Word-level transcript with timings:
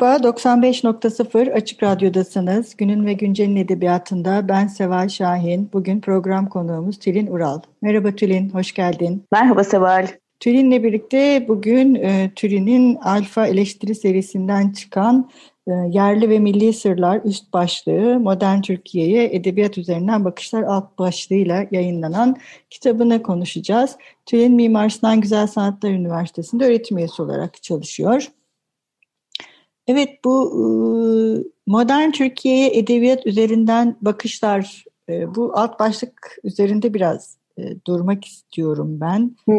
Merhaba, 0.00 0.28
95.0 0.28 1.52
Açık 1.52 1.82
Radyo'dasınız. 1.82 2.76
Günün 2.76 3.06
ve 3.06 3.12
Güncel'in 3.12 3.56
edebiyatında 3.56 4.48
ben 4.48 4.66
Seval 4.66 5.08
Şahin. 5.08 5.70
Bugün 5.72 6.00
program 6.00 6.48
konuğumuz 6.48 6.98
Tülin 6.98 7.26
Ural. 7.26 7.60
Merhaba 7.82 8.10
Tülin, 8.10 8.50
hoş 8.50 8.74
geldin. 8.74 9.24
Merhaba 9.32 9.64
Seval. 9.64 10.06
Tülin'le 10.40 10.82
birlikte 10.82 11.48
bugün 11.48 11.94
e, 11.94 12.30
Tülin'in 12.36 12.96
Alfa 12.96 13.46
eleştiri 13.46 13.94
serisinden 13.94 14.72
çıkan 14.72 15.30
e, 15.66 15.72
Yerli 15.72 16.30
ve 16.30 16.38
Milli 16.38 16.72
Sırlar 16.72 17.20
üst 17.24 17.52
başlığı 17.52 18.20
Modern 18.20 18.60
Türkiye'ye 18.60 19.34
Edebiyat 19.36 19.78
Üzerinden 19.78 20.24
Bakışlar 20.24 20.62
alt 20.62 20.98
başlığıyla 20.98 21.66
yayınlanan 21.70 22.36
kitabını 22.70 23.22
konuşacağız. 23.22 23.96
Tülin 24.26 24.54
Mimar 24.54 24.88
Sinan 24.88 25.20
Güzel 25.20 25.46
Sanatlar 25.46 25.90
Üniversitesi'nde 25.90 26.64
öğretim 26.64 26.98
üyesi 26.98 27.22
olarak 27.22 27.62
çalışıyor. 27.62 28.28
Evet 29.86 30.24
bu 30.24 30.52
e, 30.52 30.64
modern 31.66 32.10
Türkiye'ye 32.10 32.78
edebiyat 32.78 33.26
üzerinden 33.26 33.96
bakışlar 34.00 34.84
e, 35.08 35.34
bu 35.34 35.52
alt 35.54 35.80
başlık 35.80 36.38
üzerinde 36.44 36.94
biraz 36.94 37.38
e, 37.58 37.62
durmak 37.86 38.24
istiyorum 38.24 39.00
ben. 39.00 39.36
Hı. 39.48 39.52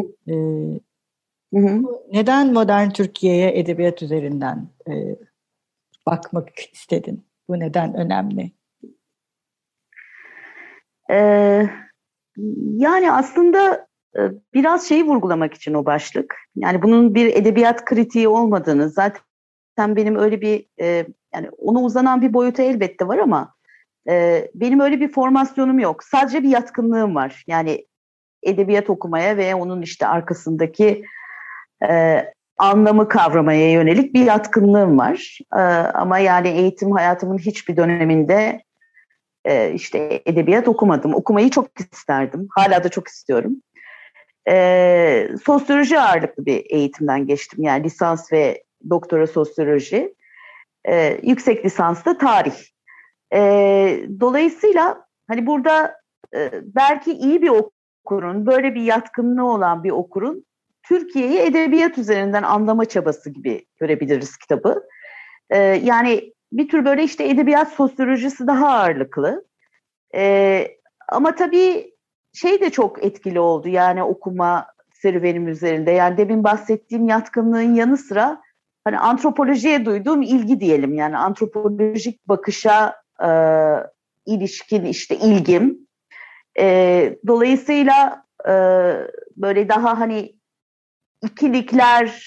Hı 1.54 1.60
hı. 1.60 1.82
Neden 2.14 2.54
modern 2.54 2.90
Türkiye'ye 2.90 3.60
edebiyat 3.60 4.02
üzerinden 4.02 4.68
bakmak 6.06 6.50
istedin? 6.74 7.26
Bu 7.48 7.60
neden 7.60 7.94
önemli? 7.94 8.52
Ee, 11.10 11.70
yani 12.76 13.12
aslında 13.12 13.88
biraz 14.54 14.88
şeyi 14.88 15.06
vurgulamak 15.06 15.54
için 15.54 15.74
o 15.74 15.86
başlık. 15.86 16.36
Yani 16.56 16.82
bunun 16.82 17.16
bir 17.16 17.36
edebiyat 17.36 17.86
kritiği 17.86 18.28
olmadığını, 18.28 18.90
zaten 18.90 19.22
benim 19.78 20.16
öyle 20.16 20.42
bir 20.42 20.66
e, 20.82 21.06
yani 21.34 21.50
ona 21.58 21.80
uzanan 21.80 22.22
bir 22.22 22.34
boyutu 22.34 22.62
elbette 22.62 23.08
var 23.08 23.18
ama 23.18 23.54
e, 24.10 24.48
benim 24.56 24.80
öyle 24.80 25.00
bir 25.00 25.12
formasyonum 25.12 25.80
yok. 25.80 26.04
Sadece 26.04 26.44
bir 26.44 26.50
yatkınlığım 26.50 27.16
var. 27.16 27.44
Yani 27.48 27.86
edebiyat 28.44 28.90
okumaya 28.90 29.38
ve 29.38 29.56
onun 29.56 29.82
işte 29.82 30.08
arkasındaki 30.08 31.06
e, 31.90 32.24
anlamı 32.58 33.08
kavramaya 33.08 33.72
yönelik 33.72 34.14
bir 34.14 34.26
yatkınlığım 34.26 35.00
var. 35.00 35.40
E, 35.56 35.62
ama 35.94 36.20
yani 36.20 36.48
eğitim 36.48 36.92
hayatımın 36.92 37.38
hiçbir 37.38 37.78
döneminde 37.78 38.62
e, 39.46 39.72
işte 39.74 40.22
edebiyat 40.26 40.68
okumadım. 40.68 41.16
Okumayı 41.16 41.50
çok 41.50 41.68
isterdim. 41.80 42.48
Hala 42.56 42.84
da 42.84 42.90
çok 42.90 43.08
istiyorum. 43.08 43.56
E, 44.50 45.30
sosyoloji 45.46 46.00
ağırlıklı 46.00 46.46
bir 46.46 46.66
eğitimden 46.70 47.28
geçtim. 47.28 47.64
Yani 47.64 47.84
lisans 47.84 48.34
ve 48.34 48.64
doktora 48.90 49.28
sosyoloji, 49.28 50.16
e, 50.88 51.20
yüksek 51.24 51.66
lisansta 51.66 52.18
tarih. 52.18 52.56
E, 53.34 53.40
dolayısıyla 54.20 55.06
hani 55.28 55.46
burada 55.48 55.96
e, 56.36 56.52
belki 56.64 57.12
iyi 57.12 57.42
bir 57.42 57.50
okurun, 57.50 58.46
böyle 58.46 58.76
bir 58.76 58.82
yatkınlığı 58.82 59.46
olan 59.46 59.84
bir 59.84 59.92
okurun 59.92 60.46
Türkiye'yi 60.84 61.40
edebiyat 61.40 61.98
üzerinden 61.98 62.44
anlama 62.44 62.86
çabası 62.86 63.30
gibi 63.30 63.66
görebiliriz 63.78 64.38
kitabı. 64.38 64.84
E, 65.50 65.58
yani 65.60 66.34
bir 66.52 66.70
tür 66.70 66.86
böyle 66.86 67.04
işte 67.04 67.28
edebiyat 67.28 67.74
sosyolojisi 67.74 68.48
daha 68.48 68.70
ağırlıklı. 68.70 69.46
E, 70.16 70.68
ama 71.10 71.36
tabii 71.36 71.92
şey 72.34 72.62
de 72.62 72.70
çok 72.70 73.06
etkili 73.06 73.40
oldu 73.40 73.68
yani 73.68 74.04
okuma 74.04 74.68
serüvenim 74.94 75.48
üzerinde. 75.48 75.92
Yani 75.92 76.18
demin 76.18 76.44
bahsettiğim 76.44 77.08
yatkınlığın 77.08 77.76
yanı 77.76 77.98
sıra 77.98 78.42
hani 78.88 79.00
antropolojiye 79.00 79.86
duyduğum 79.86 80.22
ilgi 80.22 80.60
diyelim 80.60 80.94
yani 80.94 81.18
antropolojik 81.18 82.28
bakışa 82.28 82.96
e, 83.24 83.30
ilişkin 84.26 84.86
işte 84.86 85.16
ilgim. 85.16 85.78
E, 86.60 87.18
dolayısıyla 87.28 88.26
e, 88.48 88.54
böyle 89.38 89.70
daha 89.70 90.00
hani 90.00 90.36
ikilikler 91.24 92.24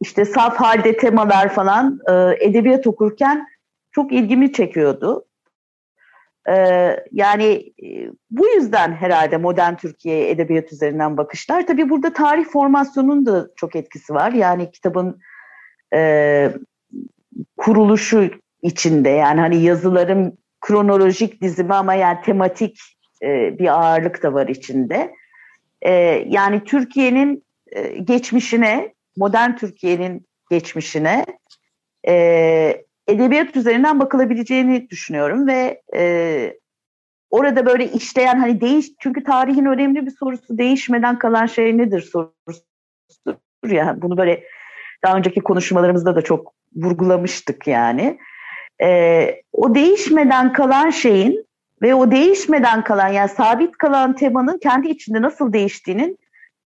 işte 0.00 0.24
saf 0.24 0.56
halde 0.56 0.96
temalar 0.96 1.54
falan 1.54 1.98
e, 2.08 2.46
edebiyat 2.46 2.86
okurken 2.86 3.46
çok 3.90 4.12
ilgimi 4.12 4.52
çekiyordu. 4.52 5.24
E, 6.48 6.56
yani 7.12 7.72
e, 7.82 8.10
bu 8.30 8.48
yüzden 8.48 8.92
herhalde 8.92 9.36
modern 9.36 9.74
Türkiye 9.74 10.30
edebiyat 10.30 10.72
üzerinden 10.72 11.16
bakışlar. 11.16 11.66
Tabii 11.66 11.90
burada 11.90 12.12
tarih 12.12 12.44
formasyonunun 12.44 13.26
da 13.26 13.48
çok 13.56 13.76
etkisi 13.76 14.14
var. 14.14 14.32
Yani 14.32 14.70
kitabın 14.70 15.20
e, 15.94 16.52
kuruluşu 17.56 18.30
içinde 18.62 19.08
yani 19.08 19.40
hani 19.40 19.62
yazıların 19.62 20.38
kronolojik 20.60 21.42
dizimi 21.42 21.74
ama 21.74 21.94
yani 21.94 22.18
tematik 22.24 22.80
e, 23.22 23.58
bir 23.58 23.68
ağırlık 23.68 24.22
da 24.22 24.34
var 24.34 24.48
içinde. 24.48 25.14
E, 25.82 25.92
yani 26.28 26.64
Türkiye'nin 26.64 27.44
e, 27.72 27.98
geçmişine, 27.98 28.94
modern 29.16 29.56
Türkiye'nin 29.56 30.26
geçmişine 30.50 31.26
e, 32.08 32.14
edebiyat 33.08 33.56
üzerinden 33.56 34.00
bakılabileceğini 34.00 34.90
düşünüyorum 34.90 35.46
ve 35.46 35.82
e, 35.94 36.58
orada 37.30 37.66
böyle 37.66 37.92
işleyen 37.92 38.38
hani 38.38 38.60
değiş 38.60 38.86
çünkü 39.00 39.24
tarihin 39.24 39.64
önemli 39.64 40.06
bir 40.06 40.10
sorusu 40.10 40.58
değişmeden 40.58 41.18
kalan 41.18 41.46
şey 41.46 41.78
nedir 41.78 42.00
sorusu 42.00 42.62
ya 43.66 43.96
bunu 44.02 44.16
böyle 44.16 44.44
daha 45.04 45.16
önceki 45.16 45.40
konuşmalarımızda 45.40 46.16
da 46.16 46.22
çok 46.22 46.54
vurgulamıştık 46.76 47.66
yani. 47.66 48.18
E, 48.82 49.42
o 49.52 49.74
değişmeden 49.74 50.52
kalan 50.52 50.90
şeyin 50.90 51.46
ve 51.82 51.94
o 51.94 52.10
değişmeden 52.10 52.84
kalan 52.84 53.08
yani 53.08 53.28
sabit 53.28 53.76
kalan 53.76 54.16
temanın 54.16 54.58
kendi 54.58 54.88
içinde 54.88 55.22
nasıl 55.22 55.52
değiştiğinin 55.52 56.18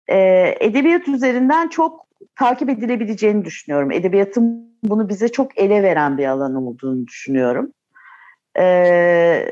e, 0.08 0.18
edebiyat 0.60 1.08
üzerinden 1.08 1.68
çok 1.68 2.06
takip 2.36 2.68
edilebileceğini 2.68 3.44
düşünüyorum. 3.44 3.92
Edebiyatın 3.92 4.70
bunu 4.82 5.08
bize 5.08 5.28
çok 5.28 5.58
ele 5.58 5.82
veren 5.82 6.18
bir 6.18 6.26
alan 6.26 6.54
olduğunu 6.54 7.06
düşünüyorum. 7.06 7.72
E, 8.58 9.46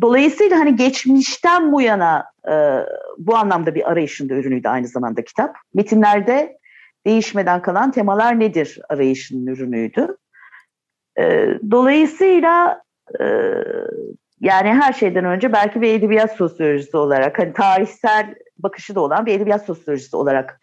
dolayısıyla 0.00 0.58
hani 0.58 0.76
geçmişten 0.76 1.72
bu 1.72 1.80
yana 1.82 2.24
e, 2.48 2.54
bu 3.18 3.36
anlamda 3.36 3.74
bir 3.74 3.90
arayışın 3.90 4.28
da 4.28 4.34
ürünüydü 4.34 4.68
aynı 4.68 4.88
zamanda 4.88 5.24
kitap. 5.24 5.56
Metinlerde 5.74 6.58
değişmeden 7.06 7.62
kalan 7.62 7.90
temalar 7.90 8.40
nedir 8.40 8.80
arayışının 8.88 9.46
ürünüydü. 9.46 10.16
E, 11.18 11.48
dolayısıyla 11.70 12.82
e, 13.20 13.24
yani 14.40 14.68
her 14.68 14.92
şeyden 14.92 15.24
önce 15.24 15.52
belki 15.52 15.80
bir 15.80 15.94
edebiyat 15.94 16.36
sosyolojisi 16.36 16.96
olarak 16.96 17.38
hani 17.38 17.52
tarihsel 17.52 18.34
bakışı 18.58 18.94
da 18.94 19.00
olan 19.00 19.26
bir 19.26 19.34
edebiyat 19.34 19.64
sosyolojisi 19.64 20.16
olarak 20.16 20.60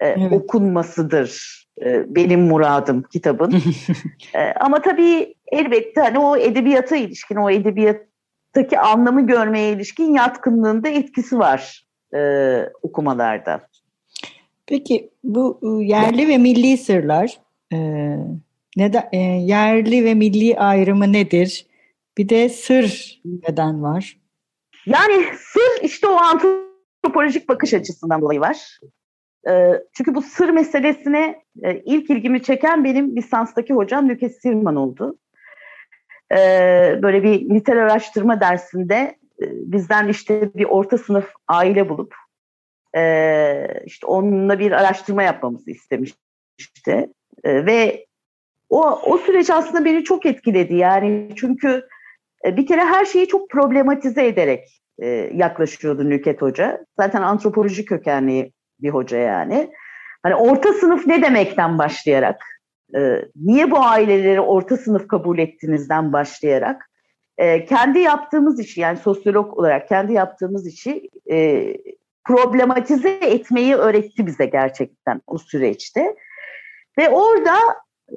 e, 0.00 0.06
evet. 0.06 0.32
okunmasıdır 0.32 1.62
e, 1.80 2.14
benim 2.14 2.40
muradım 2.40 3.02
kitabın. 3.02 3.52
e, 4.34 4.52
ama 4.52 4.82
tabii 4.82 5.34
elbette 5.46 6.00
hani 6.00 6.18
o 6.18 6.36
edebiyata 6.36 6.96
ilişkin, 6.96 7.36
o 7.36 7.50
edebiyattaki 7.50 8.78
anlamı 8.78 9.26
görmeye 9.26 9.72
ilişkin 9.72 10.12
yatkınlığında 10.14 10.88
etkisi 10.88 11.38
var 11.38 11.86
e, 12.14 12.20
okumalarda. 12.82 13.60
Peki 14.66 15.10
bu 15.24 15.60
ıı, 15.62 15.82
yerli 15.82 16.28
ve 16.28 16.38
milli 16.38 16.76
sırlar 16.76 17.40
e, 17.72 17.78
neden 18.76 19.08
e, 19.12 19.18
yerli 19.18 20.04
ve 20.04 20.14
milli 20.14 20.58
ayrımı 20.58 21.12
nedir? 21.12 21.66
Bir 22.18 22.28
de 22.28 22.48
sır 22.48 23.20
neden 23.24 23.82
var? 23.82 24.18
Yani 24.86 25.24
sır 25.38 25.84
işte 25.84 26.08
o 26.08 26.16
antropolojik 26.16 27.48
bakış 27.48 27.74
açısından 27.74 28.20
dolayı 28.20 28.40
var. 28.40 28.80
E, 29.48 29.72
çünkü 29.92 30.14
bu 30.14 30.22
sır 30.22 30.48
meselesine 30.48 31.42
e, 31.62 31.82
ilk 31.84 32.10
ilgimi 32.10 32.42
çeken 32.42 32.84
benim 32.84 33.16
lisanstaki 33.16 33.74
hocam 33.74 34.08
Nükes 34.08 34.40
Sirman 34.40 34.76
oldu. 34.76 35.18
E, 36.32 36.38
böyle 37.02 37.22
bir 37.22 37.54
nitel 37.54 37.82
araştırma 37.82 38.40
dersinde 38.40 39.16
bizden 39.40 40.08
işte 40.08 40.54
bir 40.54 40.64
orta 40.64 40.98
sınıf 40.98 41.32
aile 41.48 41.88
bulup 41.88 42.14
e, 42.96 43.82
işte 43.84 44.06
onunla 44.06 44.58
bir 44.58 44.72
araştırma 44.72 45.22
yapmamızı 45.22 45.70
istemişti. 45.70 47.10
E, 47.44 47.66
ve 47.66 48.06
o, 48.70 49.00
o 49.02 49.18
süreç 49.18 49.50
aslında 49.50 49.84
beni 49.84 50.04
çok 50.04 50.26
etkiledi. 50.26 50.74
Yani 50.74 51.28
çünkü 51.36 51.86
e, 52.46 52.56
bir 52.56 52.66
kere 52.66 52.80
her 52.80 53.04
şeyi 53.04 53.28
çok 53.28 53.50
problematize 53.50 54.26
ederek 54.26 54.82
e, 54.98 55.08
yaklaşıyordu 55.34 56.10
Nüket 56.10 56.42
Hoca. 56.42 56.84
Zaten 56.98 57.22
antropoloji 57.22 57.84
kökenli 57.84 58.52
bir 58.80 58.90
hoca 58.90 59.18
yani. 59.18 59.70
Hani 60.22 60.34
orta 60.34 60.72
sınıf 60.72 61.06
ne 61.06 61.22
demekten 61.22 61.78
başlayarak, 61.78 62.44
e, 62.96 63.24
niye 63.36 63.70
bu 63.70 63.78
aileleri 63.78 64.40
orta 64.40 64.76
sınıf 64.76 65.08
kabul 65.08 65.38
ettiğinizden 65.38 66.12
başlayarak, 66.12 66.90
e, 67.38 67.64
kendi 67.64 67.98
yaptığımız 67.98 68.60
işi 68.60 68.80
yani 68.80 68.98
sosyolog 68.98 69.58
olarak 69.58 69.88
kendi 69.88 70.12
yaptığımız 70.12 70.66
işi 70.66 71.08
e, 71.30 71.36
problematize 72.24 73.10
etmeyi 73.10 73.74
öğretti 73.74 74.26
bize 74.26 74.46
gerçekten 74.46 75.20
o 75.26 75.38
süreçte. 75.38 76.16
Ve 76.98 77.08
orada 77.08 77.56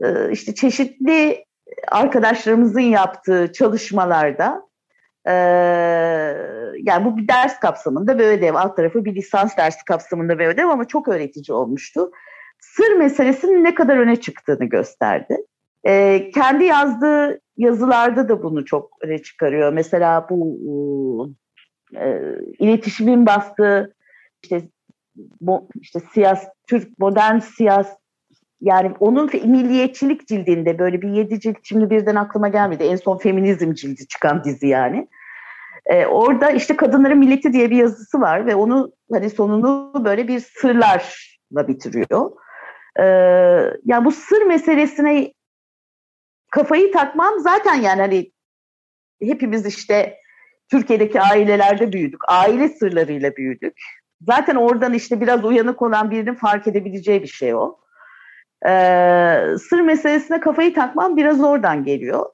e, 0.04 0.32
işte 0.32 0.56
çeşitli 0.56 1.46
arkadaşlarımızın 1.92 2.80
yaptığı 2.80 3.52
çalışmalarda 3.54 4.62
e, 5.28 5.34
yani 6.84 7.06
bu 7.06 7.18
bir 7.18 7.28
ders 7.28 7.60
kapsamında 7.60 8.20
bir 8.20 8.24
ödev, 8.24 8.56
alt 8.56 8.78
tarafı 8.78 9.06
bir 9.06 9.16
lisans 9.16 9.58
dersi 9.58 9.86
kapsamında 9.86 10.40
bir 10.40 10.48
ödev 10.48 10.68
ama 10.68 10.88
çok 10.88 11.08
öğretici 11.08 11.56
olmuştu. 11.56 12.12
Sır 12.60 12.96
meselesinin 12.96 13.64
ne 13.64 13.76
kadar 13.76 13.98
öne 13.98 14.16
çıktığını 14.16 14.66
gösterdi. 14.66 15.38
E, 15.84 16.26
kendi 16.32 16.64
yazdığı 16.64 17.42
yazılarda 17.58 18.30
da 18.30 18.44
bunu 18.44 18.66
çok 18.66 18.90
öne 19.02 19.18
çıkarıyor. 19.22 19.74
Mesela 19.74 20.28
bu 20.30 21.30
e, 21.94 22.20
iletişimin 22.60 23.26
bastığı 23.26 23.96
işte 24.44 24.62
bu 25.42 25.70
işte 25.82 26.00
siyas 26.14 26.48
Türk 26.68 27.00
modern 27.00 27.40
siyas 27.40 27.98
yani 28.62 28.96
onun 29.00 29.30
milliyetçilik 29.46 30.28
cildinde 30.28 30.80
böyle 30.80 31.02
bir 31.02 31.10
yedi 31.10 31.40
cilt 31.40 31.58
şimdi 31.64 31.90
birden 31.90 32.16
aklıma 32.16 32.48
gelmedi. 32.48 32.84
En 32.84 32.96
son 32.96 33.18
feminizm 33.18 33.74
cildi 33.74 34.08
çıkan 34.08 34.44
dizi 34.44 34.68
yani. 34.68 35.08
Ee, 35.86 36.06
orada 36.06 36.52
işte 36.52 36.76
kadınların 36.76 37.18
milleti 37.18 37.54
diye 37.54 37.72
bir 37.72 37.76
yazısı 37.76 38.22
var 38.22 38.46
ve 38.46 38.56
onu 38.56 38.92
hani 39.12 39.30
sonunu 39.30 39.92
böyle 40.06 40.28
bir 40.28 40.40
sırlarla 40.40 41.68
bitiriyor. 41.68 42.32
Ee, 43.00 43.04
yani 43.86 44.06
bu 44.06 44.12
sır 44.12 44.42
meselesine 44.42 45.34
kafayı 46.52 46.92
takmam 46.92 47.40
zaten 47.40 47.76
yani 47.76 48.02
hani 48.02 48.32
hepimiz 49.22 49.66
işte 49.66 50.18
Türkiye'deki 50.72 51.22
ailelerde 51.22 51.94
büyüdük. 51.94 52.22
Aile 52.28 52.70
sırlarıyla 52.70 53.36
büyüdük. 53.36 53.74
Zaten 54.22 54.56
oradan 54.56 54.94
işte 54.94 55.22
biraz 55.22 55.46
uyanık 55.46 55.82
olan 55.82 56.12
birinin 56.12 56.36
fark 56.36 56.68
edebileceği 56.68 57.24
bir 57.24 57.28
şey 57.28 57.56
o. 57.56 57.78
Ee, 58.68 59.42
sır 59.70 59.82
meselesine 59.82 60.40
kafayı 60.40 60.74
takmam 60.74 61.18
biraz 61.18 61.42
oradan 61.44 61.84
geliyor. 61.84 62.26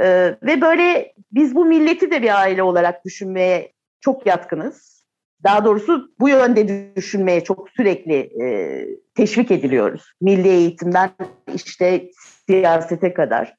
Ee, 0.00 0.34
ve 0.42 0.60
böyle 0.60 1.12
biz 1.32 1.54
bu 1.54 1.64
milleti 1.64 2.10
de 2.10 2.22
bir 2.22 2.40
aile 2.40 2.62
olarak 2.62 3.04
düşünmeye 3.04 3.72
çok 4.00 4.26
yatkınız. 4.26 5.06
Daha 5.44 5.64
doğrusu 5.64 6.10
bu 6.20 6.28
yönde 6.28 6.94
düşünmeye 6.96 7.44
çok 7.44 7.70
sürekli 7.70 8.14
e, 8.14 8.86
teşvik 9.14 9.50
ediliyoruz. 9.50 10.12
Milli 10.20 10.48
eğitimden 10.48 11.10
işte 11.54 12.10
siyasete 12.46 13.14
kadar. 13.14 13.56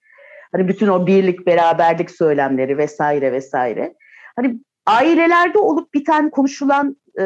Hani 0.52 0.68
bütün 0.68 0.88
o 0.88 1.08
birlik, 1.08 1.48
beraberlik 1.48 2.12
söylemleri 2.12 2.78
vesaire 2.78 3.32
vesaire. 3.32 3.96
Hani 4.36 4.60
ailelerde 4.86 5.60
olup 5.60 5.94
biten 5.94 6.30
konuşulan 6.30 6.98
e, 7.20 7.24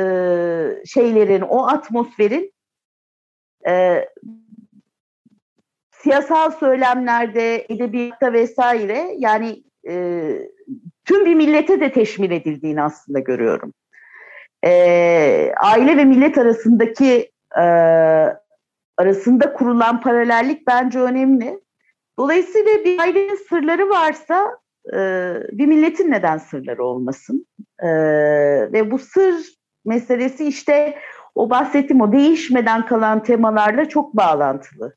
şeylerin, 0.86 1.42
o 1.42 1.68
atmosferin 1.68 2.54
e, 3.68 4.06
siyasal 5.92 6.52
söylemlerde, 6.52 7.66
edebiyatta 7.70 8.34
vesaire 8.34 9.16
yani 9.18 9.64
e, 9.90 10.34
tüm 11.06 11.26
bir 11.26 11.36
millete 11.36 11.80
de 11.80 11.92
teşmil 11.92 12.32
edildiğini 12.32 12.82
aslında 12.82 13.20
görüyorum. 13.20 13.74
E, 14.66 14.72
aile 15.62 15.98
ve 15.98 16.06
millet 16.06 16.38
arasındaki 16.38 17.32
e, 17.58 17.64
arasında 18.98 19.54
kurulan 19.54 20.02
paralellik 20.02 20.68
bence 20.68 21.00
önemli. 21.00 21.60
Dolayısıyla 22.20 22.72
bir 22.86 23.00
ailenin 23.00 23.48
sırları 23.50 23.90
varsa 23.90 24.58
e, 24.94 24.98
bir 25.52 25.66
milletin 25.66 26.12
neden 26.12 26.38
sırları 26.38 26.86
olmasın? 26.86 27.46
E, 27.80 27.90
ve 28.72 28.92
bu 28.92 29.00
sır 29.00 29.62
meselesi 29.86 30.48
işte 30.48 30.98
o 31.36 31.50
bahsettiğim 31.50 32.02
o 32.02 32.12
değişmeden 32.12 32.86
kalan 32.86 33.24
temalarla 33.24 33.90
çok 33.90 34.18
bağlantılı. 34.18 34.96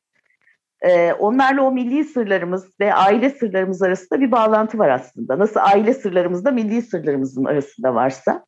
Ee, 0.83 1.13
onlarla 1.13 1.63
o 1.63 1.73
milli 1.73 2.05
sırlarımız 2.05 2.81
ve 2.81 2.95
aile 2.95 3.31
sırlarımız 3.31 3.83
arasında 3.83 4.21
bir 4.21 4.33
bağlantı 4.33 4.79
var 4.79 4.89
aslında. 4.89 5.39
Nasıl 5.39 5.61
aile 5.61 5.95
sırlarımızda 5.95 6.51
milli 6.51 6.83
sırlarımızın 6.83 7.45
arasında 7.45 7.95
varsa. 7.95 8.45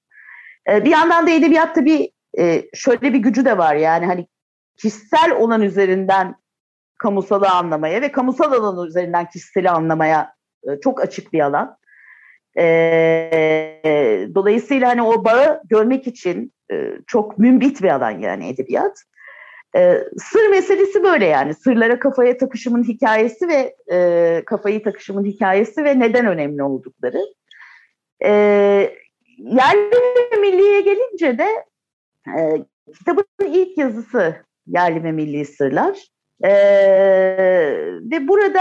Bir 0.68 0.90
yandan 0.90 1.26
da 1.26 1.30
edebiyatta 1.30 1.84
bir 1.84 2.10
e, 2.38 2.62
şöyle 2.74 3.12
bir 3.12 3.18
gücü 3.18 3.44
de 3.44 3.58
var 3.58 3.74
yani 3.74 4.06
hani 4.06 4.26
kişisel 4.76 5.30
olan 5.30 5.62
üzerinden 5.62 6.34
kamusalı 6.98 7.48
anlamaya 7.48 8.02
ve 8.02 8.12
kamusal 8.12 8.52
alan 8.52 8.86
üzerinden 8.86 9.28
kişiseli 9.28 9.70
anlamaya 9.70 10.34
e, 10.64 10.80
çok 10.80 11.00
açık 11.00 11.32
bir 11.32 11.40
alan. 11.40 11.76
E, 12.58 14.30
dolayısıyla 14.34 14.88
hani 14.88 15.02
o 15.02 15.24
bağı 15.24 15.62
görmek 15.64 16.06
için 16.06 16.52
e, 16.72 16.92
çok 17.06 17.38
mümbit 17.38 17.82
bir 17.82 17.88
alan 17.88 18.10
yani 18.10 18.48
edebiyat. 18.48 19.02
Sır 20.18 20.48
meselesi 20.50 21.02
böyle 21.02 21.26
yani. 21.26 21.54
Sırlara 21.54 21.98
kafaya 21.98 22.36
takışımın 22.36 22.84
hikayesi 22.84 23.48
ve 23.48 23.76
kafayı 24.44 24.82
takışımın 24.82 25.24
hikayesi 25.24 25.84
ve 25.84 25.98
neden 25.98 26.26
önemli 26.26 26.62
oldukları. 26.62 27.20
Yerli 29.38 29.96
ve 30.32 30.36
milliye 30.40 30.80
gelince 30.80 31.38
de 31.38 31.48
kitabın 32.98 33.24
ilk 33.40 33.78
yazısı 33.78 34.36
Yerli 34.66 35.04
ve 35.04 35.12
Milli 35.12 35.44
Sırlar. 35.44 36.08
E, 36.44 36.50
ve 38.10 38.28
burada 38.28 38.60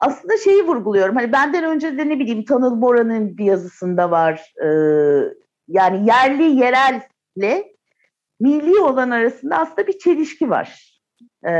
aslında 0.00 0.36
şeyi 0.36 0.66
vurguluyorum. 0.66 1.16
Hani 1.16 1.32
benden 1.32 1.64
önce 1.64 1.98
de 1.98 2.08
ne 2.08 2.18
bileyim 2.18 2.44
Tanıl 2.44 2.82
Bora'nın 2.82 3.38
bir 3.38 3.44
yazısında 3.44 4.10
var. 4.10 4.54
E, 4.64 4.68
yani 5.68 6.06
yerli 6.06 6.42
yerelle 6.42 7.70
milli 8.40 8.80
olan 8.80 9.10
arasında 9.10 9.58
aslında 9.58 9.86
bir 9.86 9.98
çelişki 9.98 10.50
var. 10.50 11.00
Ee, 11.44 11.52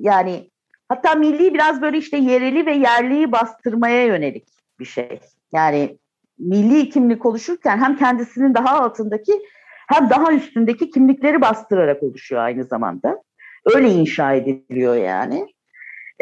yani 0.00 0.50
hatta 0.88 1.14
milli 1.14 1.54
biraz 1.54 1.82
böyle 1.82 1.98
işte 1.98 2.16
yereli 2.16 2.66
ve 2.66 2.72
yerliyi 2.72 3.32
bastırmaya 3.32 4.06
yönelik 4.06 4.48
bir 4.80 4.84
şey. 4.84 5.20
Yani 5.52 5.98
milli 6.38 6.90
kimlik 6.90 7.26
oluşurken 7.26 7.78
hem 7.78 7.96
kendisinin 7.96 8.54
daha 8.54 8.80
altındaki 8.80 9.32
hem 9.88 10.10
daha 10.10 10.32
üstündeki 10.32 10.90
kimlikleri 10.90 11.40
bastırarak 11.40 12.02
oluşuyor 12.02 12.42
aynı 12.42 12.64
zamanda. 12.64 13.22
Öyle 13.66 13.88
inşa 13.88 14.32
ediliyor 14.34 14.94
yani. 14.94 15.46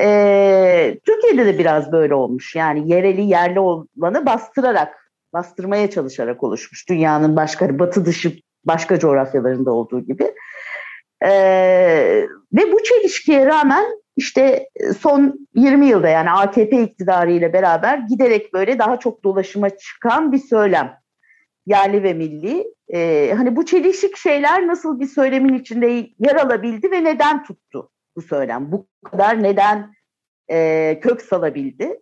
Ee, 0.00 0.98
Türkiye'de 1.06 1.46
de 1.46 1.58
biraz 1.58 1.92
böyle 1.92 2.14
olmuş. 2.14 2.54
Yani 2.54 2.92
yereli 2.92 3.22
yerli 3.22 3.60
olanı 3.60 4.26
bastırarak, 4.26 5.12
bastırmaya 5.32 5.90
çalışarak 5.90 6.42
oluşmuş. 6.42 6.88
Dünyanın 6.88 7.36
başka 7.36 7.78
batı 7.78 8.04
dışı 8.04 8.32
başka 8.64 8.98
coğrafyalarında 8.98 9.70
olduğu 9.70 10.00
gibi. 10.00 10.34
E, 11.24 11.30
ve 12.52 12.72
bu 12.72 12.82
çelişkiye 12.82 13.46
rağmen 13.46 13.84
işte 14.16 14.68
son 14.98 15.48
20 15.54 15.86
yılda 15.86 16.08
yani 16.08 16.30
AKP 16.30 16.82
iktidarı 16.82 17.32
ile 17.32 17.52
beraber 17.52 17.98
giderek 17.98 18.52
böyle 18.52 18.78
daha 18.78 18.98
çok 18.98 19.24
dolaşıma 19.24 19.70
çıkan 19.70 20.32
bir 20.32 20.38
söylem. 20.38 20.98
Yerli 21.68 22.02
ve 22.02 22.14
milli. 22.14 22.74
E, 22.88 23.32
hani 23.36 23.56
bu 23.56 23.66
çelişik 23.66 24.16
şeyler 24.16 24.66
nasıl 24.66 25.00
bir 25.00 25.06
söylemin 25.06 25.54
içinde 25.54 25.86
yer 26.18 26.36
alabildi 26.36 26.90
ve 26.90 27.04
neden 27.04 27.44
tuttu 27.44 27.90
bu 28.16 28.22
söylem? 28.22 28.72
Bu 28.72 28.86
kadar 29.04 29.42
neden 29.42 29.92
e, 30.50 31.00
kök 31.02 31.22
salabildi? 31.22 32.00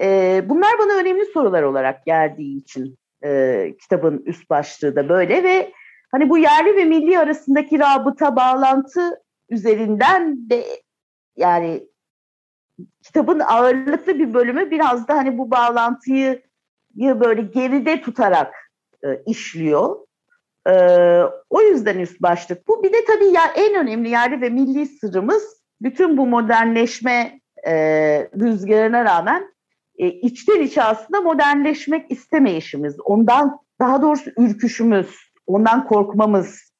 E, 0.00 0.42
bunlar 0.48 0.78
bana 0.78 0.92
önemli 0.92 1.24
sorular 1.24 1.62
olarak 1.62 2.06
geldiği 2.06 2.56
için 2.56 2.98
e, 3.24 3.72
kitabın 3.80 4.22
üst 4.26 4.50
başlığı 4.50 4.96
da 4.96 5.08
böyle 5.08 5.44
ve 5.44 5.72
Hani 6.10 6.30
bu 6.30 6.38
yerli 6.38 6.76
ve 6.76 6.84
milli 6.84 7.18
arasındaki 7.18 7.78
rabıta, 7.78 8.36
bağlantı 8.36 9.22
üzerinden 9.48 10.50
de 10.50 10.64
yani 11.36 11.88
kitabın 13.02 13.40
ağırlıklı 13.40 14.18
bir 14.18 14.34
bölümü 14.34 14.70
biraz 14.70 15.08
da 15.08 15.16
hani 15.16 15.38
bu 15.38 15.50
bağlantıyı 15.50 16.42
böyle 16.96 17.42
geride 17.42 18.00
tutarak 18.00 18.69
e, 19.04 19.22
işliyor. 19.26 19.96
E, 20.66 20.72
o 21.50 21.62
yüzden 21.62 21.98
üst 21.98 22.22
başlık 22.22 22.68
bu. 22.68 22.82
Bir 22.82 22.92
de 22.92 23.04
tabii 23.06 23.32
ya 23.34 23.42
en 23.56 23.74
önemli 23.74 24.08
yerli 24.08 24.40
ve 24.40 24.50
milli 24.50 24.86
sırrımız 24.86 25.60
bütün 25.82 26.16
bu 26.16 26.26
modernleşme 26.26 27.40
e, 27.66 27.72
rüzgarına 28.40 29.04
rağmen 29.04 29.54
e, 29.98 30.06
içten 30.06 30.60
içe 30.60 30.82
aslında 30.82 31.20
modernleşmek 31.20 32.10
istemeyişimiz, 32.10 33.00
ondan 33.04 33.58
daha 33.80 34.02
doğrusu 34.02 34.30
ürküşümüz, 34.38 35.16
ondan 35.46 35.86
korkmamız, 35.86 36.72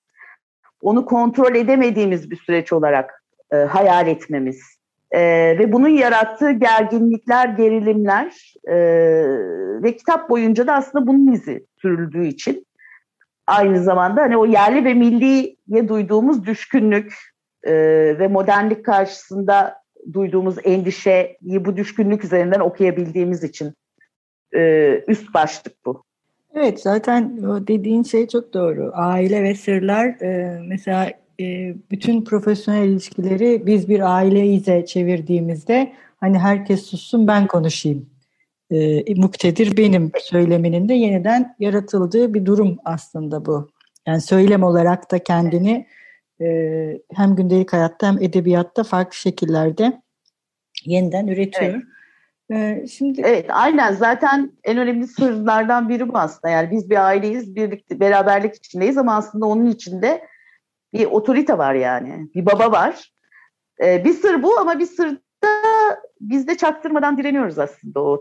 onu 0.83 1.07
kontrol 1.07 1.55
edemediğimiz 1.55 2.31
bir 2.31 2.37
süreç 2.37 2.73
olarak 2.73 3.25
e, 3.53 3.57
hayal 3.57 4.07
etmemiz 4.07 4.61
e, 5.11 5.21
ve 5.59 5.73
bunun 5.73 5.89
yarattığı 5.89 6.51
gerginlikler, 6.51 7.49
gerilimler 7.49 8.50
e, 8.69 8.77
ve 9.83 9.97
kitap 9.97 10.31
boyunca 10.31 10.67
da 10.67 10.75
aslında 10.75 11.07
bunun 11.07 11.33
izi 11.33 11.67
sürüldüğü 11.83 12.27
için 12.27 12.67
aynı 13.47 13.83
zamanda 13.83 14.23
hani 14.23 14.37
o 14.37 14.47
yerli 14.47 14.85
ve 14.85 14.95
milliye 14.95 15.89
duyduğumuz 15.89 16.47
düşkünlük 16.47 17.15
e, 17.63 17.73
ve 18.19 18.29
modernlik 18.29 18.85
karşısında 18.85 19.81
duyduğumuz 20.13 20.57
endişeyi 20.65 21.37
bu 21.43 21.77
düşkünlük 21.77 22.25
üzerinden 22.25 22.61
okuyabildiğimiz 22.61 23.45
için 23.45 23.75
e, 24.55 25.05
üst 25.09 25.35
başlık 25.35 25.87
bu. 25.87 26.03
Evet 26.55 26.81
zaten 26.81 27.39
dediğin 27.67 28.03
şey 28.03 28.29
çok 28.29 28.55
doğru. 28.55 28.91
Aile 28.95 29.43
ve 29.43 29.55
sırlar 29.55 30.07
e, 30.07 30.61
mesela 30.67 31.11
e, 31.41 31.75
bütün 31.91 32.25
profesyonel 32.25 32.89
ilişkileri 32.89 33.67
biz 33.67 33.89
bir 33.89 34.17
aileyize 34.17 34.87
çevirdiğimizde 34.87 35.93
hani 36.21 36.39
herkes 36.39 36.83
sussun 36.83 37.27
ben 37.27 37.47
konuşayım. 37.47 38.10
E, 38.71 39.15
muktedir 39.15 39.77
benim 39.77 40.13
söyleminin 40.19 40.89
de 40.89 40.95
yeniden 40.95 41.57
yaratıldığı 41.59 42.35
bir 42.35 42.47
durum 42.47 42.79
aslında 42.85 43.47
bu. 43.47 43.71
Yani 44.07 44.21
söylem 44.21 44.63
olarak 44.63 45.11
da 45.11 45.19
kendini 45.19 45.87
e, 46.41 46.47
hem 47.15 47.37
gündelik 47.37 47.73
hayatta 47.73 48.09
hem 48.09 48.19
edebiyatta 48.23 48.85
farklı 48.85 49.15
şekillerde 49.15 50.03
yeniden 50.85 51.27
üretiyor. 51.27 51.75
Evet. 51.75 51.85
Ee, 52.53 52.87
şimdi 52.87 53.21
Evet, 53.21 53.47
aynen. 53.49 53.93
Zaten 53.93 54.53
en 54.65 54.79
önemli 54.79 55.07
sırlardan 55.07 55.89
biri 55.89 56.09
bu 56.09 56.19
aslında. 56.19 56.49
Yani 56.53 56.71
biz 56.71 56.91
bir 56.91 57.07
aileyiz, 57.07 57.57
birlikte 57.57 58.01
beraberlik 58.01 58.55
içindeyiz 58.55 58.99
ama 58.99 59.17
aslında 59.17 59.47
onun 59.47 59.67
içinde 59.67 60.27
bir 60.93 61.07
otorite 61.07 61.59
var 61.59 61.75
yani. 61.75 62.29
Bir 62.35 62.47
baba 62.47 62.73
var. 62.73 63.13
Ee, 63.85 64.05
bir 64.05 64.13
sır 64.13 64.43
bu 64.43 64.59
ama 64.59 64.79
bir 64.79 64.87
sırda 64.87 65.21
biz 66.21 66.49
de 66.49 66.57
çaktırmadan 66.57 67.19
direniyoruz 67.19 67.59
aslında 67.59 68.01
o 68.01 68.21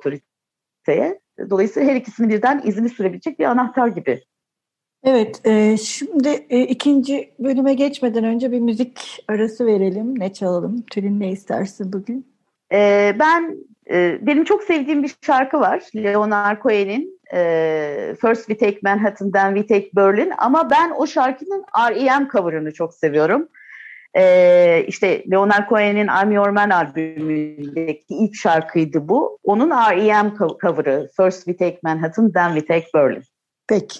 otoriteye. 0.89 1.19
Dolayısıyla 1.49 1.89
her 1.89 1.95
ikisini 1.95 2.29
birden 2.29 2.61
izini 2.65 2.89
sürebilecek 2.89 3.39
bir 3.39 3.45
anahtar 3.45 3.87
gibi. 3.87 4.23
Evet, 5.03 5.41
e, 5.45 5.77
şimdi 5.77 6.45
e, 6.49 6.61
ikinci 6.61 7.33
bölüme 7.39 7.73
geçmeden 7.73 8.23
önce 8.23 8.51
bir 8.51 8.59
müzik 8.59 9.23
arası 9.27 9.65
verelim. 9.65 10.19
Ne 10.19 10.33
çalalım? 10.33 10.81
Tülin 10.91 11.19
ne 11.19 11.31
istersin 11.31 11.93
bugün? 11.93 12.27
E, 12.73 13.15
ben 13.19 13.57
e, 13.89 14.19
benim 14.21 14.43
çok 14.43 14.63
sevdiğim 14.63 15.03
bir 15.03 15.15
şarkı 15.25 15.59
var. 15.59 15.83
Leonard 15.95 16.61
Cohen'in 16.61 17.19
e, 17.33 18.15
First 18.21 18.47
We 18.47 18.57
Take 18.57 18.79
Manhattan, 18.83 19.31
Then 19.31 19.55
We 19.55 19.75
Take 19.75 19.89
Berlin. 19.95 20.31
Ama 20.37 20.69
ben 20.69 20.91
o 20.97 21.07
şarkının 21.07 21.63
R.E.M. 21.89 22.27
cover'ını 22.31 22.73
çok 22.73 22.93
seviyorum. 22.93 23.49
E, 24.17 24.85
işte 24.87 25.23
Leonard 25.31 25.69
Cohen'in 25.69 26.07
I'm 26.07 26.31
Your 26.31 26.49
Man 26.49 26.69
albümündeki 26.69 28.15
ilk 28.15 28.35
şarkıydı 28.35 29.09
bu. 29.09 29.39
Onun 29.43 29.69
R.E.M. 29.69 30.33
cover'ı 30.61 31.09
First 31.17 31.45
We 31.45 31.57
Take 31.57 31.79
Manhattan, 31.83 32.31
Then 32.31 32.55
We 32.55 32.65
Take 32.65 32.87
Berlin. 32.93 33.23
Peki. 33.67 33.99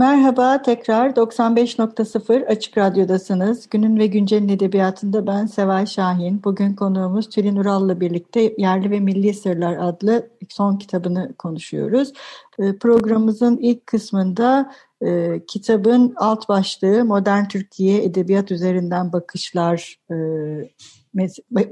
Merhaba 0.00 0.62
tekrar 0.62 1.10
95.0 1.10 2.46
Açık 2.46 2.78
Radyo'dasınız. 2.78 3.68
Günün 3.68 3.98
ve 3.98 4.06
Güncel'in 4.06 4.48
edebiyatında 4.48 5.26
ben 5.26 5.46
Seval 5.46 5.86
Şahin. 5.86 6.44
Bugün 6.44 6.74
konuğumuz 6.74 7.28
Tülin 7.28 7.56
Ural'la 7.56 8.00
birlikte 8.00 8.54
Yerli 8.58 8.90
ve 8.90 9.00
Milli 9.00 9.34
Sırlar 9.34 9.76
adlı 9.80 10.28
son 10.48 10.76
kitabını 10.76 11.34
konuşuyoruz. 11.38 12.12
Ee, 12.58 12.78
programımızın 12.78 13.56
ilk 13.56 13.86
kısmında 13.86 14.72
e, 15.06 15.40
kitabın 15.48 16.14
alt 16.16 16.48
başlığı 16.48 17.04
Modern 17.04 17.44
Türkiye 17.44 18.04
Edebiyat 18.04 18.50
Üzerinden 18.50 19.12
Bakışlar 19.12 19.96
e, 20.10 20.14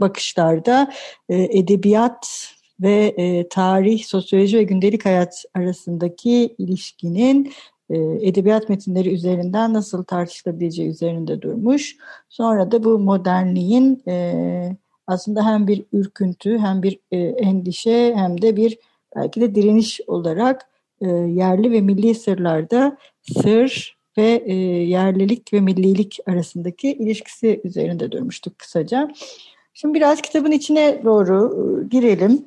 bakışlarda 0.01 0.93
e, 1.29 1.59
edebiyat 1.59 2.53
ve 2.81 3.15
e, 3.17 3.49
tarih, 3.49 4.05
sosyoloji 4.05 4.59
ve 4.59 4.63
gündelik 4.63 5.05
hayat 5.05 5.45
arasındaki 5.55 6.55
ilişkinin 6.59 7.53
e, 7.91 7.99
edebiyat 7.99 8.69
metinleri 8.69 9.15
üzerinden 9.15 9.75
nasıl 9.75 10.05
tartışılabileceği 10.05 10.89
üzerinde 10.89 11.43
durmuş. 11.43 11.97
Sonra 12.29 12.73
da 12.73 12.85
bu 12.85 12.99
modernliğin 12.99 14.03
e, 14.09 14.77
aslında 15.07 15.47
hem 15.47 15.67
bir 15.67 15.85
ürküntü 15.93 16.59
hem 16.59 16.83
bir 16.83 16.99
e, 17.11 17.19
endişe 17.19 18.15
hem 18.17 18.43
de 18.43 18.57
bir 18.57 18.79
belki 19.17 19.41
de 19.41 19.55
direniş 19.55 20.01
olarak 20.07 20.69
yerli 21.07 21.73
ve 21.73 21.81
milli 21.81 22.15
sırlarda 22.15 22.99
sır 23.43 23.99
ve 24.19 24.53
yerlilik 24.85 25.53
ve 25.53 25.61
millilik 25.61 26.19
arasındaki 26.27 26.93
ilişkisi 26.93 27.61
üzerinde 27.65 28.13
durmuştuk 28.13 28.59
kısaca. 28.59 29.11
Şimdi 29.75 29.95
biraz 29.95 30.23
kitabın 30.23 30.53
içine 30.53 31.01
doğru 31.05 31.55
girelim. 31.91 32.45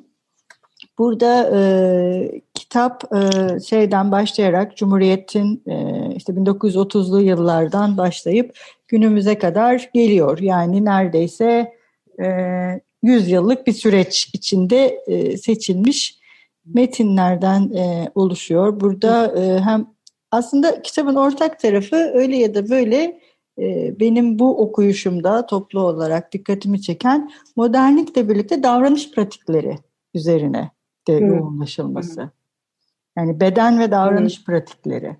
Burada 0.98 1.50
e, 1.58 2.40
kitap 2.54 3.04
e, 3.14 3.60
şeyden 3.60 4.12
başlayarak 4.12 4.76
Cumhuriyet'in 4.76 5.62
e, 5.66 6.06
işte 6.16 6.32
1930'lu 6.32 7.20
yıllardan 7.20 7.96
başlayıp 7.96 8.58
günümüze 8.88 9.38
kadar 9.38 9.90
geliyor. 9.94 10.38
Yani 10.38 10.84
neredeyse 10.84 11.72
e, 12.22 12.26
100 13.02 13.30
yıllık 13.30 13.66
bir 13.66 13.72
süreç 13.72 14.30
içinde 14.32 15.02
e, 15.06 15.36
seçilmiş 15.36 16.21
metinlerden 16.64 17.70
e, 17.70 18.10
oluşuyor. 18.14 18.80
Burada 18.80 19.40
e, 19.40 19.60
hem 19.60 19.86
aslında 20.30 20.82
kitabın 20.82 21.14
ortak 21.14 21.60
tarafı 21.60 21.96
öyle 21.96 22.36
ya 22.36 22.54
da 22.54 22.70
böyle 22.70 23.20
e, 23.58 24.00
benim 24.00 24.38
bu 24.38 24.62
okuyuşumda 24.62 25.46
toplu 25.46 25.80
olarak 25.80 26.32
dikkatimi 26.32 26.82
çeken 26.82 27.30
modernlikle 27.56 28.28
birlikte 28.28 28.62
davranış 28.62 29.10
pratikleri 29.10 29.78
üzerine 30.14 30.70
de 31.08 31.12
yoğunlaşılması. 31.12 32.30
Yani 33.16 33.40
beden 33.40 33.80
ve 33.80 33.90
davranış 33.90 34.40
Hı. 34.40 34.44
pratikleri. 34.44 35.16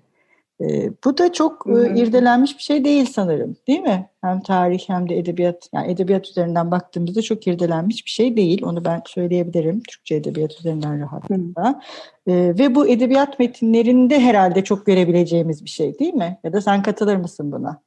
E, 0.63 0.91
bu 1.05 1.17
da 1.17 1.33
çok. 1.33 1.67
E, 1.67 2.01
irdelenmiş 2.01 2.57
bir 2.57 2.63
şey 2.63 2.85
değil 2.85 3.05
sanırım 3.05 3.55
değil 3.67 3.79
mi? 3.79 4.09
Hem 4.21 4.41
tarih 4.41 4.79
hem 4.87 5.09
de 5.09 5.17
edebiyat, 5.17 5.69
yani 5.73 5.91
edebiyat 5.91 6.29
üzerinden 6.29 6.71
baktığımızda 6.71 7.21
çok 7.21 7.47
irdelenmiş 7.47 8.05
bir 8.05 8.09
şey 8.09 8.37
değil. 8.37 8.63
Onu 8.65 8.85
ben 8.85 9.01
söyleyebilirim 9.05 9.81
Türkçe 9.89 10.15
edebiyat 10.15 10.59
üzerinden 10.59 11.01
rahatlıkla. 11.01 11.81
E, 12.27 12.33
ve 12.59 12.75
bu 12.75 12.87
edebiyat 12.87 13.39
metinlerinde 13.39 14.19
herhalde 14.19 14.63
çok 14.63 14.85
görebileceğimiz 14.85 15.63
bir 15.63 15.69
şey 15.69 15.99
değil 15.99 16.13
mi? 16.13 16.37
Ya 16.43 16.53
da 16.53 16.61
sen 16.61 16.83
katılır 16.83 17.15
mısın 17.15 17.51
buna? 17.51 17.81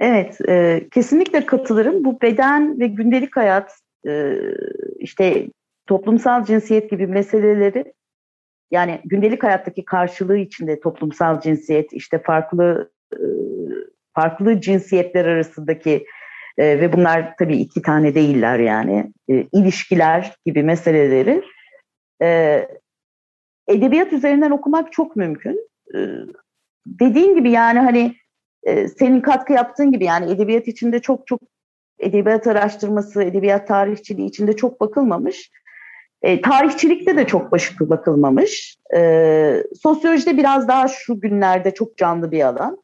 Evet, 0.00 0.40
e, 0.48 0.82
kesinlikle 0.94 1.46
katılırım. 1.46 2.04
Bu 2.04 2.20
beden 2.20 2.80
ve 2.80 2.86
gündelik 2.86 3.36
hayat, 3.36 3.70
e, 4.06 4.34
işte 4.98 5.48
toplumsal 5.86 6.44
cinsiyet 6.44 6.90
gibi 6.90 7.06
meseleleri 7.06 7.92
yani 8.70 9.00
gündelik 9.04 9.42
hayattaki 9.42 9.84
karşılığı 9.84 10.38
içinde 10.38 10.80
toplumsal 10.80 11.40
cinsiyet 11.40 11.92
işte 11.92 12.18
farklı 12.18 12.92
e, 13.12 13.18
farklı 14.14 14.60
cinsiyetler 14.60 15.24
arasındaki 15.24 16.06
e, 16.58 16.80
ve 16.80 16.92
bunlar 16.92 17.36
tabii 17.38 17.56
iki 17.56 17.82
tane 17.82 18.14
değiller 18.14 18.58
yani 18.58 19.12
e, 19.28 19.46
ilişkiler 19.52 20.36
gibi 20.46 20.62
meseleleri 20.62 21.42
edebiyat 23.68 24.12
üzerinden 24.12 24.50
okumak 24.50 24.92
çok 24.92 25.16
mümkün. 25.16 25.68
Dediğin 26.86 27.34
gibi 27.34 27.50
yani 27.50 27.78
hani 27.78 28.14
senin 28.88 29.20
katkı 29.20 29.52
yaptığın 29.52 29.92
gibi 29.92 30.04
yani 30.04 30.32
edebiyat 30.32 30.68
içinde 30.68 30.98
çok 30.98 31.26
çok 31.26 31.40
edebiyat 31.98 32.46
araştırması, 32.46 33.22
edebiyat 33.22 33.68
tarihçiliği 33.68 34.28
içinde 34.28 34.56
çok 34.56 34.80
bakılmamış. 34.80 35.50
E, 36.24 36.40
tarihçilikte 36.40 37.16
de 37.16 37.26
çok 37.26 37.52
başıklı 37.52 37.90
bakılmamış. 37.90 38.76
E, 38.96 39.62
sosyolojide 39.82 40.36
biraz 40.36 40.68
daha 40.68 40.88
şu 40.88 41.20
günlerde 41.20 41.74
çok 41.74 41.96
canlı 41.96 42.30
bir 42.30 42.40
alan. 42.40 42.78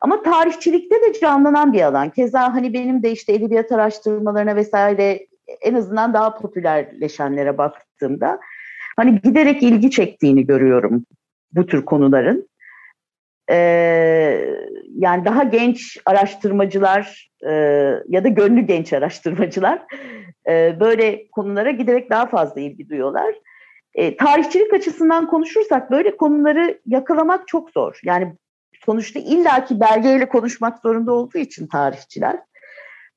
Ama 0.00 0.22
tarihçilikte 0.22 0.96
de 0.96 1.20
canlanan 1.20 1.72
bir 1.72 1.82
alan. 1.82 2.10
Keza 2.10 2.54
hani 2.54 2.74
benim 2.74 3.02
de 3.02 3.10
işte 3.10 3.32
edebiyat 3.32 3.72
araştırmalarına 3.72 4.56
vesaire 4.56 5.26
en 5.60 5.74
azından 5.74 6.14
daha 6.14 6.38
popülerleşenlere 6.38 7.58
baktığımda 7.58 8.40
hani 8.96 9.20
giderek 9.20 9.62
ilgi 9.62 9.90
çektiğini 9.90 10.46
görüyorum 10.46 11.06
bu 11.52 11.66
tür 11.66 11.84
konuların. 11.84 12.48
Ee, 13.50 14.44
yani 14.98 15.24
daha 15.24 15.42
genç 15.42 15.98
araştırmacılar 16.06 17.30
e, 17.46 17.52
ya 18.08 18.24
da 18.24 18.28
gönlü 18.28 18.60
genç 18.60 18.92
araştırmacılar 18.92 19.82
e, 20.48 20.80
böyle 20.80 21.28
konulara 21.28 21.70
giderek 21.70 22.10
daha 22.10 22.26
fazla 22.26 22.60
ilgi 22.60 22.88
duyuyorlar. 22.88 23.34
E, 23.94 24.16
tarihçilik 24.16 24.72
açısından 24.72 25.26
konuşursak 25.26 25.90
böyle 25.90 26.16
konuları 26.16 26.80
yakalamak 26.86 27.48
çok 27.48 27.70
zor. 27.70 28.00
Yani 28.04 28.36
sonuçta 28.84 29.20
illaki 29.20 29.80
belgeyle 29.80 30.28
konuşmak 30.28 30.78
zorunda 30.78 31.12
olduğu 31.12 31.38
için 31.38 31.66
tarihçiler. 31.66 32.38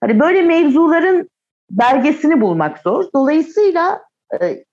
Hani 0.02 0.20
böyle 0.20 0.42
mevzuların 0.42 1.30
belgesini 1.72 2.42
bulmak 2.42 2.78
zor. 2.78 3.06
Dolayısıyla 3.16 4.02
e, 4.42 4.64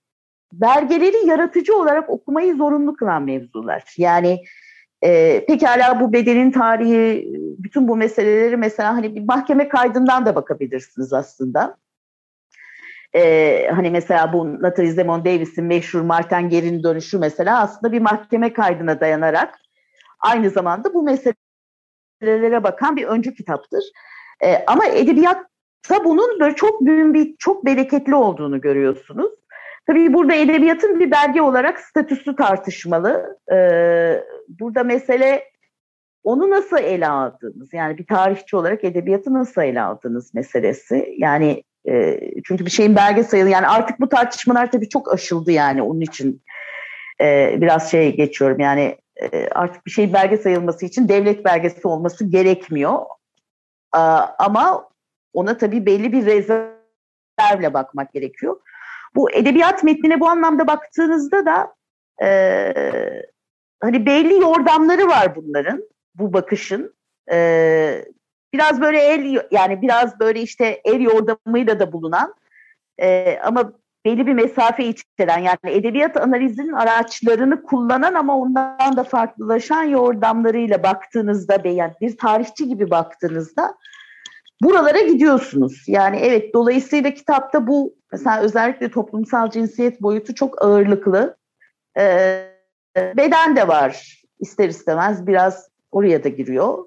belgeleri 0.52 1.26
yaratıcı 1.26 1.76
olarak 1.76 2.10
okumayı 2.10 2.56
zorunlu 2.56 2.94
kılan 2.94 3.22
mevzular. 3.22 3.84
Yani 3.96 4.40
e, 5.02 5.44
pekala 5.46 6.00
bu 6.00 6.12
bedenin 6.12 6.50
tarihi, 6.50 7.32
bütün 7.58 7.88
bu 7.88 7.96
meseleleri 7.96 8.56
mesela 8.56 8.94
hani 8.94 9.14
bir 9.14 9.24
mahkeme 9.24 9.68
kaydından 9.68 10.26
da 10.26 10.34
bakabilirsiniz 10.34 11.12
aslında. 11.12 11.76
E, 13.14 13.70
hani 13.74 13.90
mesela 13.90 14.32
bu 14.32 14.62
Nathalie 14.62 14.92
Zemon 14.92 15.24
Davis'in 15.24 15.64
meşhur 15.64 16.00
Martin 16.00 16.48
Geri'nin 16.48 16.82
dönüşü 16.82 17.18
mesela 17.18 17.60
aslında 17.60 17.92
bir 17.92 18.00
mahkeme 18.00 18.52
kaydına 18.52 19.00
dayanarak 19.00 19.58
aynı 20.20 20.50
zamanda 20.50 20.94
bu 20.94 21.02
meselelere 21.02 22.62
bakan 22.62 22.96
bir 22.96 23.04
öncü 23.04 23.34
kitaptır. 23.34 23.84
E, 24.44 24.64
ama 24.66 24.86
edebiyatta 24.86 26.04
bunun 26.04 26.40
böyle 26.40 26.54
çok 26.54 26.80
büyük 26.80 27.14
bir, 27.14 27.36
çok 27.36 27.64
bereketli 27.64 28.14
olduğunu 28.14 28.60
görüyorsunuz. 28.60 29.32
Tabii 29.86 30.12
burada 30.12 30.34
edebiyatın 30.34 31.00
bir 31.00 31.10
belge 31.10 31.42
olarak 31.42 31.80
statüsü 31.80 32.36
tartışmalı. 32.36 33.38
Ee, 33.52 34.24
burada 34.48 34.84
mesele 34.84 35.44
onu 36.24 36.50
nasıl 36.50 36.78
ele 36.78 37.08
aldınız? 37.08 37.72
Yani 37.72 37.98
bir 37.98 38.06
tarihçi 38.06 38.56
olarak 38.56 38.84
edebiyatı 38.84 39.34
nasıl 39.34 39.62
ele 39.62 39.80
aldınız 39.80 40.34
meselesi. 40.34 41.14
Yani 41.18 41.62
e, 41.88 42.20
çünkü 42.44 42.66
bir 42.66 42.70
şeyin 42.70 42.96
belge 42.96 43.24
sayılı. 43.24 43.48
Yani 43.48 43.66
artık 43.66 44.00
bu 44.00 44.08
tartışmalar 44.08 44.72
tabii 44.72 44.88
çok 44.88 45.14
aşıldı 45.14 45.52
yani 45.52 45.82
onun 45.82 46.00
için 46.00 46.42
e, 47.20 47.56
biraz 47.60 47.90
şey 47.90 48.16
geçiyorum. 48.16 48.60
Yani 48.60 48.98
e, 49.16 49.48
artık 49.48 49.86
bir 49.86 49.90
şeyin 49.90 50.12
belge 50.12 50.36
sayılması 50.36 50.86
için 50.86 51.08
devlet 51.08 51.44
belgesi 51.44 51.88
olması 51.88 52.24
gerekmiyor. 52.24 52.98
Ama 54.38 54.88
ona 55.32 55.58
tabii 55.58 55.86
belli 55.86 56.12
bir 56.12 56.26
rezervle 56.26 57.74
bakmak 57.74 58.12
gerekiyor. 58.12 58.56
Bu 59.14 59.30
edebiyat 59.30 59.84
metnine 59.84 60.20
bu 60.20 60.28
anlamda 60.28 60.66
baktığınızda 60.66 61.46
da 61.46 61.74
e, 62.26 63.22
hani 63.80 64.06
belli 64.06 64.40
yordamları 64.40 65.08
var 65.08 65.36
bunların, 65.36 65.82
bu 66.14 66.32
bakışın. 66.32 66.94
E, 67.32 68.04
biraz 68.54 68.80
böyle 68.80 68.98
el 69.00 69.42
yani 69.50 69.82
biraz 69.82 70.20
böyle 70.20 70.40
işte 70.40 70.80
el 70.84 71.00
yordamıyla 71.00 71.80
da 71.80 71.92
bulunan 71.92 72.34
e, 72.98 73.38
ama 73.38 73.72
belli 74.04 74.26
bir 74.26 74.34
mesafe 74.34 74.84
içeren 74.84 75.38
yani 75.38 75.58
edebiyat 75.64 76.16
analizinin 76.16 76.72
araçlarını 76.72 77.62
kullanan 77.62 78.14
ama 78.14 78.38
ondan 78.38 78.96
da 78.96 79.04
farklılaşan 79.04 79.82
yordamlarıyla 79.82 80.82
baktığınızda 80.82 81.68
yani 81.68 81.92
bir 82.00 82.16
tarihçi 82.16 82.68
gibi 82.68 82.90
baktığınızda 82.90 83.74
buralara 84.62 85.00
gidiyorsunuz. 85.00 85.84
Yani 85.86 86.16
evet 86.16 86.54
dolayısıyla 86.54 87.14
kitapta 87.14 87.66
bu 87.66 87.94
mesela 88.12 88.40
özellikle 88.40 88.90
toplumsal 88.90 89.50
cinsiyet 89.50 90.02
boyutu 90.02 90.34
çok 90.34 90.64
ağırlıklı. 90.64 91.36
Ee, 91.98 92.46
beden 92.96 93.56
de 93.56 93.68
var 93.68 94.22
ister 94.40 94.68
istemez 94.68 95.26
biraz 95.26 95.68
oraya 95.92 96.24
da 96.24 96.28
giriyor. 96.28 96.84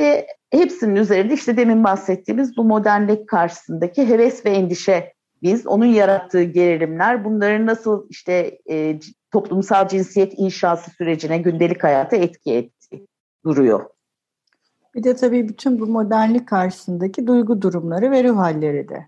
Ve 0.00 0.26
hepsinin 0.50 0.96
üzerinde 0.96 1.34
işte 1.34 1.56
demin 1.56 1.84
bahsettiğimiz 1.84 2.56
bu 2.56 2.64
modernlik 2.64 3.28
karşısındaki 3.28 4.08
heves 4.08 4.46
ve 4.46 4.50
endişe 4.50 5.14
biz 5.42 5.66
onun 5.66 5.84
yarattığı 5.86 6.42
gerilimler 6.42 7.24
bunların 7.24 7.66
nasıl 7.66 8.06
işte 8.10 8.58
e, 8.70 8.98
toplumsal 9.32 9.88
cinsiyet 9.88 10.32
inşası 10.36 10.90
sürecine 10.90 11.38
gündelik 11.38 11.84
hayata 11.84 12.16
etki 12.16 12.54
etti 12.54 13.06
duruyor. 13.44 13.93
Bir 14.94 15.04
de 15.04 15.16
tabii 15.16 15.48
bütün 15.48 15.80
bu 15.80 15.86
modernlik 15.86 16.48
karşısındaki 16.48 17.26
duygu 17.26 17.62
durumları 17.62 18.10
ve 18.10 18.24
ruh 18.24 18.36
halleri 18.36 18.88
de. 18.88 19.06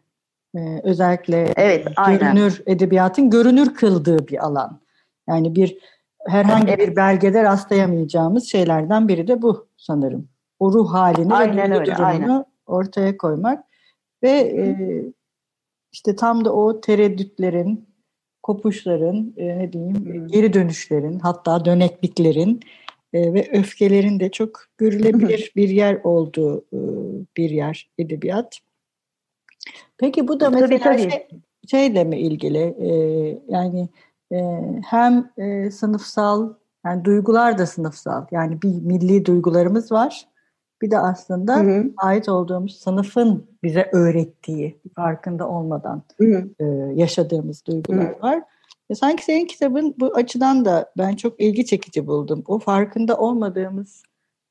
Ee, 0.56 0.80
özellikle 0.82 1.52
evet, 1.56 1.86
görünür 2.06 2.62
aynen. 2.66 2.76
edebiyatın 2.76 3.30
görünür 3.30 3.74
kıldığı 3.74 4.28
bir 4.28 4.46
alan. 4.46 4.80
Yani 5.28 5.54
bir 5.54 5.78
herhangi 6.26 6.72
evet. 6.72 6.88
bir 6.88 6.96
belgede 6.96 7.42
rastlayamayacağımız 7.42 8.44
şeylerden 8.44 9.08
biri 9.08 9.28
de 9.28 9.42
bu 9.42 9.68
sanırım. 9.76 10.28
O 10.58 10.72
ruh 10.72 10.92
halini 10.92 11.34
aynen 11.34 11.56
ve 11.56 11.74
duygu 11.74 11.80
öyle, 11.80 11.96
durumunu 11.96 12.06
aynen. 12.06 12.44
ortaya 12.66 13.16
koymak 13.16 13.64
ve 14.22 14.30
e, 14.30 14.76
işte 15.92 16.16
tam 16.16 16.44
da 16.44 16.52
o 16.52 16.80
tereddütlerin, 16.80 17.88
kopuşların, 18.42 19.34
e, 19.36 19.58
ne 19.58 19.72
diyeyim, 19.72 20.26
geri 20.28 20.52
dönüşlerin, 20.52 21.18
hatta 21.18 21.64
dönekliklerin 21.64 22.60
e, 23.16 23.34
ve 23.34 23.48
öfkelerin 23.52 24.20
de 24.20 24.30
çok 24.30 24.60
görülebilir 24.78 25.52
bir 25.56 25.68
yer 25.68 26.00
olduğu 26.04 26.58
e, 26.58 26.78
bir 27.36 27.50
yer 27.50 27.90
edebiyat. 27.98 28.58
Peki 29.98 30.28
bu 30.28 30.40
da 30.40 30.50
mesela 30.50 30.78
tabii, 30.78 30.98
tabii. 30.98 31.10
Şey, 31.10 31.28
şeyle 31.70 32.04
mi 32.04 32.18
ilgili? 32.18 32.58
E, 32.58 32.90
yani 33.48 33.88
e, 34.32 34.38
hem 34.86 35.30
e, 35.38 35.70
sınıfsal, 35.70 36.52
yani 36.84 37.04
duygular 37.04 37.58
da 37.58 37.66
sınıfsal. 37.66 38.26
Yani 38.30 38.62
bir 38.62 38.82
milli 38.82 39.24
duygularımız 39.24 39.92
var. 39.92 40.28
Bir 40.82 40.90
de 40.90 40.98
aslında 40.98 41.56
hı 41.56 41.60
hı. 41.60 41.90
ait 41.96 42.28
olduğumuz 42.28 42.78
sınıfın 42.78 43.46
bize 43.62 43.90
öğrettiği, 43.92 44.76
farkında 44.96 45.48
olmadan 45.48 46.02
hı 46.18 46.24
hı. 46.24 46.48
E, 46.60 46.64
yaşadığımız 46.94 47.66
duygular 47.66 48.08
hı 48.08 48.18
hı. 48.18 48.22
var. 48.22 48.42
E, 48.90 48.94
sanki 48.94 49.24
senin 49.24 49.46
kitabın 49.46 49.94
bu 49.98 50.06
açıdan 50.14 50.64
da 50.64 50.92
ben 50.98 51.16
çok 51.16 51.40
ilgi 51.40 51.66
çekici 51.66 52.06
buldum. 52.06 52.44
O 52.46 52.58
farkında 52.58 53.16
olmadığımız 53.16 54.02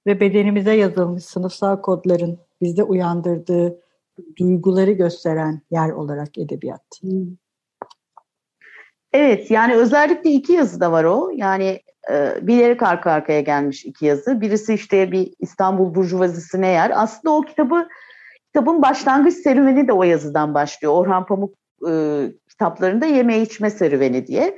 ve 0.08 0.20
bedenimize 0.20 0.74
yazılmış 0.74 1.26
sınıfsal 1.26 1.82
kodların 1.82 2.40
bizde 2.62 2.84
uyandırdığı 2.84 3.80
duyguları 4.40 4.92
gösteren 4.92 5.62
yer 5.72 5.90
olarak 5.90 6.38
edebiyat. 6.38 7.02
Evet 9.14 9.52
yani 9.52 9.76
özellikle 9.76 10.32
iki 10.32 10.54
yazı 10.54 10.80
da 10.80 10.92
var 10.92 11.04
o. 11.04 11.32
Yani 11.36 11.80
e, 12.12 12.48
bilerek 12.48 12.84
arka 12.84 13.12
arkaya 13.12 13.42
gelmiş 13.42 13.86
iki 13.86 14.06
yazı. 14.06 14.42
Birisi 14.42 14.74
işte 14.74 15.12
bir 15.12 15.34
İstanbul 15.40 15.96
Burjuvazisi'ne 15.96 16.68
yer. 16.68 16.92
Aslında 17.04 17.36
o 17.36 17.42
kitabı 17.42 17.88
kitabın 18.46 18.82
başlangıç 18.82 19.34
serüveni 19.34 19.88
de 19.88 19.94
o 19.94 20.04
yazıdan 20.04 20.54
başlıyor. 20.54 20.94
Orhan 20.94 21.26
Pamuk 21.26 21.56
e, 21.90 21.92
kitaplarında 22.56 23.06
yeme 23.06 23.42
içme 23.42 23.70
serüveni 23.70 24.28
diye. 24.28 24.58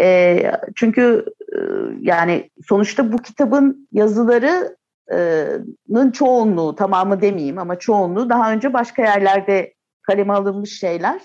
E, 0.00 0.42
çünkü 0.74 1.24
e, 1.52 1.58
yani 2.00 2.50
sonuçta 2.68 3.12
bu 3.12 3.18
kitabın 3.18 3.88
yazılarının 3.92 6.10
çoğunluğu, 6.12 6.74
tamamı 6.74 7.20
demeyeyim 7.20 7.58
ama 7.58 7.78
çoğunluğu 7.78 8.30
daha 8.30 8.52
önce 8.52 8.72
başka 8.72 9.02
yerlerde 9.02 9.74
kaleme 10.02 10.32
alınmış 10.32 10.78
şeyler. 10.78 11.20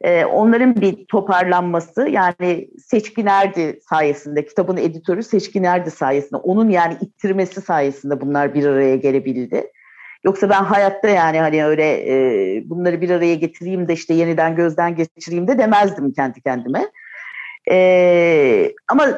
E, 0.00 0.24
onların 0.24 0.76
bir 0.76 1.06
toparlanması 1.06 2.08
yani 2.08 2.68
Seçkin 2.78 3.26
Erdi 3.26 3.80
sayesinde, 3.90 4.44
kitabın 4.44 4.76
editörü 4.76 5.22
Seçkin 5.22 5.64
Erdi 5.64 5.90
sayesinde, 5.90 6.36
onun 6.36 6.68
yani 6.68 6.96
ittirmesi 7.00 7.60
sayesinde 7.60 8.20
bunlar 8.20 8.54
bir 8.54 8.66
araya 8.66 8.96
gelebildi. 8.96 9.70
Yoksa 10.24 10.50
ben 10.50 10.64
hayatta 10.64 11.08
yani 11.08 11.38
hani 11.40 11.64
öyle 11.64 11.84
e, 11.84 12.62
bunları 12.70 13.00
bir 13.00 13.10
araya 13.10 13.34
getireyim 13.34 13.88
de 13.88 13.92
işte 13.92 14.14
yeniden 14.14 14.56
gözden 14.56 14.96
geçireyim 14.96 15.48
de 15.48 15.58
demezdim 15.58 16.12
kendi 16.12 16.40
kendime. 16.40 16.90
E, 17.70 18.72
ama 18.88 19.08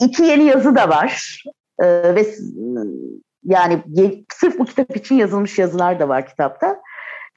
iki 0.00 0.22
yeni 0.22 0.44
yazı 0.44 0.76
da 0.76 0.88
var 0.88 1.42
e, 1.78 1.86
ve 2.14 2.26
yani 3.44 3.82
sırf 4.34 4.58
bu 4.58 4.64
kitap 4.64 4.96
için 4.96 5.14
yazılmış 5.14 5.58
yazılar 5.58 6.00
da 6.00 6.08
var 6.08 6.26
kitapta. 6.26 6.80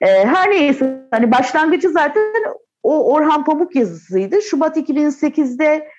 E, 0.01 0.07
her 0.07 0.51
neyse 0.51 1.07
hani 1.11 1.31
başlangıcı 1.31 1.89
zaten 1.89 2.23
o 2.83 3.13
Orhan 3.13 3.45
Pamuk 3.45 3.75
yazısıydı. 3.75 4.41
Şubat 4.41 4.77
2008'de 4.77 5.89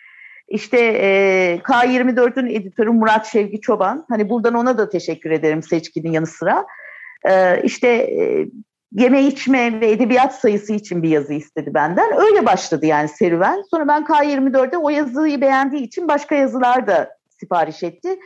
işte 0.48 0.78
e, 0.78 1.60
K24'ün 1.64 2.46
editörü 2.46 2.90
Murat 2.90 3.26
Şevki 3.26 3.60
Çoban. 3.60 4.04
Hani 4.08 4.30
buradan 4.30 4.54
ona 4.54 4.78
da 4.78 4.88
teşekkür 4.88 5.30
ederim 5.30 5.62
seçkinin 5.62 6.12
yanı 6.12 6.26
sıra. 6.26 6.66
E, 7.28 7.62
işte 7.62 8.11
yeme 8.92 9.22
içme 9.22 9.80
ve 9.80 9.90
edebiyat 9.90 10.35
sayısı 10.35 10.72
için 10.72 11.02
bir 11.02 11.09
yazı 11.09 11.33
istedi 11.33 11.74
benden. 11.74 12.20
Öyle 12.20 12.46
başladı 12.46 12.87
yani 12.87 13.09
serüven. 13.09 13.62
Sonra 13.70 13.88
ben 13.88 14.02
K24'de 14.02 14.78
o 14.78 14.90
yazıyı 14.90 15.40
beğendiği 15.40 15.83
için 15.83 16.09
başka 16.09 16.35
yazılar 16.35 16.87
da 16.87 17.11
sipariş 17.40 17.83
etti. 17.83 18.18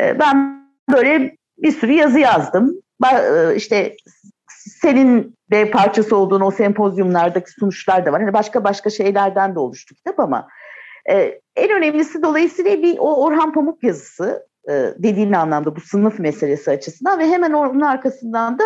E, 0.00 0.18
ben 0.18 0.66
böyle 0.92 1.36
bir 1.58 1.72
sürü 1.72 1.92
yazı 1.92 2.18
yazdım. 2.18 2.80
E, 3.12 3.54
işte 3.56 3.96
senin 4.58 5.36
de 5.50 5.70
parçası 5.70 6.16
olduğun 6.16 6.40
o 6.40 6.50
sempozyumlardaki 6.50 7.50
sonuçlar 7.50 8.06
da 8.06 8.12
var. 8.12 8.22
Hani 8.22 8.32
başka 8.32 8.64
başka 8.64 8.90
şeylerden 8.90 9.54
de 9.54 9.58
oluştu 9.58 9.94
kitap 9.94 10.20
ama 10.20 10.48
e, 11.10 11.40
en 11.56 11.70
önemlisi 11.70 12.22
dolayısıyla 12.22 12.82
bir 12.82 12.98
o 12.98 13.24
Orhan 13.24 13.52
Pamuk 13.52 13.82
yazısı 13.82 14.46
dediğin 14.98 15.32
anlamda 15.32 15.76
bu 15.76 15.80
sınıf 15.80 16.18
meselesi 16.18 16.70
açısından 16.70 17.18
ve 17.18 17.28
hemen 17.28 17.52
onun 17.52 17.80
arkasından 17.80 18.58
da 18.58 18.64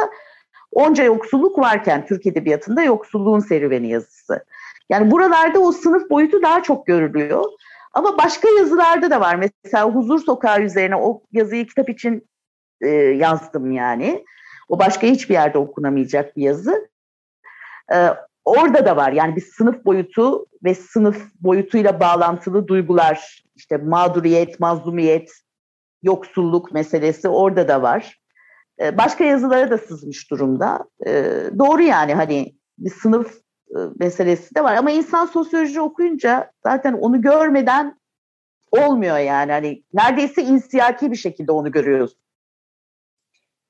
onca 0.73 1.05
yoksulluk 1.05 1.59
varken 1.59 2.07
Türk 2.07 2.27
Edebiyatı'nda 2.27 2.83
yoksulluğun 2.83 3.41
serüveni 3.41 3.89
yazısı. 3.89 4.45
Yani 4.89 5.11
buralarda 5.11 5.59
o 5.59 5.73
sınıf 5.73 6.11
boyutu 6.11 6.43
daha 6.43 6.63
çok 6.63 6.87
görülüyor. 6.87 7.45
Ama 7.93 8.19
başka 8.19 8.49
yazılarda 8.49 9.11
da 9.11 9.21
var. 9.21 9.35
Mesela 9.35 9.91
Huzur 9.91 10.19
Sokağı 10.19 10.61
üzerine 10.63 10.97
o 10.97 11.23
yazıyı 11.33 11.67
kitap 11.67 11.89
için 11.89 12.29
e, 12.81 12.89
yazdım 12.97 13.73
yani. 13.73 14.25
O 14.69 14.79
başka 14.79 15.07
hiçbir 15.07 15.35
yerde 15.35 15.59
okunamayacak 15.59 16.37
bir 16.37 16.43
yazı. 16.43 16.89
E, 17.95 18.09
orada 18.45 18.87
da 18.87 18.97
var. 18.97 19.13
Yani 19.13 19.37
bir 19.37 19.41
sınıf 19.41 19.85
boyutu 19.85 20.47
ve 20.65 20.75
sınıf 20.75 21.23
boyutuyla 21.41 22.01
bağlantılı 22.01 22.69
duygular, 22.69 23.45
işte 23.57 23.77
mağduriyet, 23.77 24.61
mazlumiyet, 24.61 25.33
yoksulluk 26.03 26.73
meselesi 26.73 27.29
orada 27.29 27.69
da 27.69 27.83
var. 27.83 28.21
Ee, 28.81 28.99
başka 28.99 29.25
yazılara 29.25 29.71
da 29.71 29.79
sızmış 29.79 30.31
durumda. 30.31 30.85
Ee, 31.07 31.35
doğru 31.59 31.83
yani 31.83 32.15
hani 32.15 32.55
bir 32.79 32.91
sınıf 32.91 33.41
e, 33.71 33.79
meselesi 33.99 34.55
de 34.55 34.65
var 34.65 34.75
ama 34.75 34.91
insan 34.91 35.27
sosyoloji 35.27 35.81
okuyunca 35.81 36.51
zaten 36.63 36.93
onu 36.93 37.23
görmeden 37.23 38.01
olmuyor 38.73 39.19
yani. 39.19 39.53
Hani 39.53 39.83
neredeyse 39.95 40.43
insiyaki 40.43 41.11
bir 41.11 41.17
şekilde 41.17 41.53
onu 41.53 41.73
görüyoruz. 41.73 42.17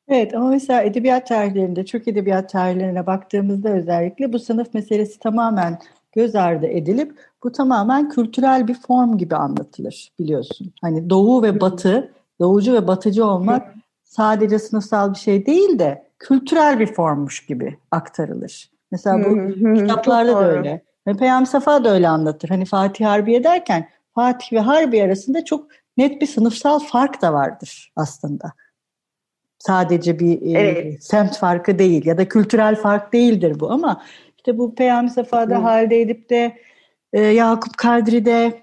Evet 0.08 0.34
ama 0.34 0.48
mesela 0.48 0.82
edebiyat 0.82 1.26
tarihlerinde, 1.26 1.84
Türk 1.84 2.08
edebiyat 2.08 2.50
tarihlerine 2.50 3.06
baktığımızda 3.06 3.68
özellikle 3.68 4.32
bu 4.32 4.38
sınıf 4.38 4.74
meselesi 4.74 5.18
tamamen 5.18 5.78
göz 6.12 6.34
ardı 6.34 6.66
edilip 6.66 7.18
bu 7.44 7.52
tamamen 7.52 8.08
kültürel 8.08 8.68
bir 8.68 8.74
form 8.74 9.18
gibi 9.18 9.36
anlatılır 9.36 10.12
biliyorsun. 10.18 10.72
Hani 10.82 11.10
doğu 11.10 11.42
ve 11.42 11.60
batı, 11.60 12.12
doğucu 12.40 12.74
ve 12.74 12.86
batıcı 12.86 13.26
olmak 13.26 13.74
sadece 14.04 14.58
sınıfsal 14.58 15.14
bir 15.14 15.18
şey 15.18 15.46
değil 15.46 15.78
de 15.78 16.10
kültürel 16.18 16.78
bir 16.78 16.86
formmuş 16.86 17.46
gibi 17.46 17.78
aktarılır. 17.90 18.70
Mesela 18.90 19.24
bu 19.24 19.54
kitaplarda 19.74 20.34
da 20.34 20.50
öyle. 20.50 20.82
Hani 21.04 21.16
Peyami 21.16 21.46
Safa 21.46 21.84
da 21.84 21.94
öyle 21.94 22.08
anlatır. 22.08 22.48
Hani 22.48 22.64
Fatih 22.64 23.06
Harbiye 23.06 23.44
derken 23.44 23.88
Fatih 24.14 24.52
ve 24.52 24.60
Harbi 24.60 25.02
arasında 25.02 25.44
çok 25.44 25.66
net 25.96 26.20
bir 26.20 26.26
sınıfsal 26.26 26.78
fark 26.78 27.22
da 27.22 27.32
vardır 27.32 27.92
aslında. 27.96 28.52
Sadece 29.58 30.18
bir 30.18 30.42
e, 30.42 30.60
evet. 30.60 30.86
e, 30.86 31.00
semt 31.00 31.36
farkı 31.36 31.78
değil 31.78 32.06
ya 32.06 32.18
da 32.18 32.28
kültürel 32.28 32.76
fark 32.76 33.12
değildir 33.12 33.60
bu 33.60 33.70
ama 33.70 34.02
işte 34.36 34.58
bu 34.58 34.74
Peyami 34.74 35.10
Safa'da 35.10 35.56
Hı. 35.56 35.60
Halide 35.60 36.00
Edip'te 36.00 36.56
e, 37.12 37.20
Yakup 37.20 37.76
Kadri'de 37.76 38.62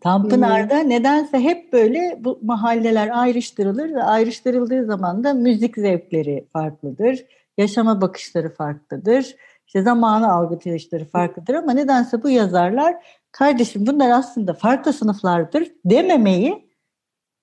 Tanpınar'da 0.00 0.78
nedense 0.78 1.38
hep 1.40 1.72
böyle 1.72 2.18
bu 2.20 2.38
mahalleler 2.42 3.08
ayrıştırılır 3.12 3.94
ve 3.94 4.02
ayrıştırıldığı 4.02 4.86
zaman 4.86 5.24
da 5.24 5.34
müzik 5.34 5.76
zevkleri 5.76 6.46
farklıdır, 6.52 7.26
yaşama 7.58 8.00
bakışları 8.00 8.54
farklıdır, 8.54 9.36
işte 9.66 9.82
zamanı 9.82 10.32
algılayışları 10.32 11.04
farklıdır 11.04 11.54
ama 11.54 11.72
nedense 11.72 12.22
bu 12.22 12.28
yazarlar 12.28 12.96
kardeşim 13.32 13.86
bunlar 13.86 14.10
aslında 14.10 14.54
farklı 14.54 14.92
sınıflardır 14.92 15.72
dememeyi 15.84 16.68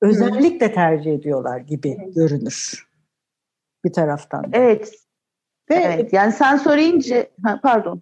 özellikle 0.02 0.74
tercih 0.74 1.14
ediyorlar 1.14 1.60
gibi 1.60 1.98
görünür 2.16 2.88
bir 3.86 3.94
taraftan. 3.94 4.44
Da. 4.44 4.58
Evet. 4.58 4.92
Ve 5.70 5.76
evet. 5.76 6.14
Yani 6.14 6.32
sen 6.32 6.58
söyleyince 6.58 7.32
ha, 7.44 7.60
pardon. 7.64 8.02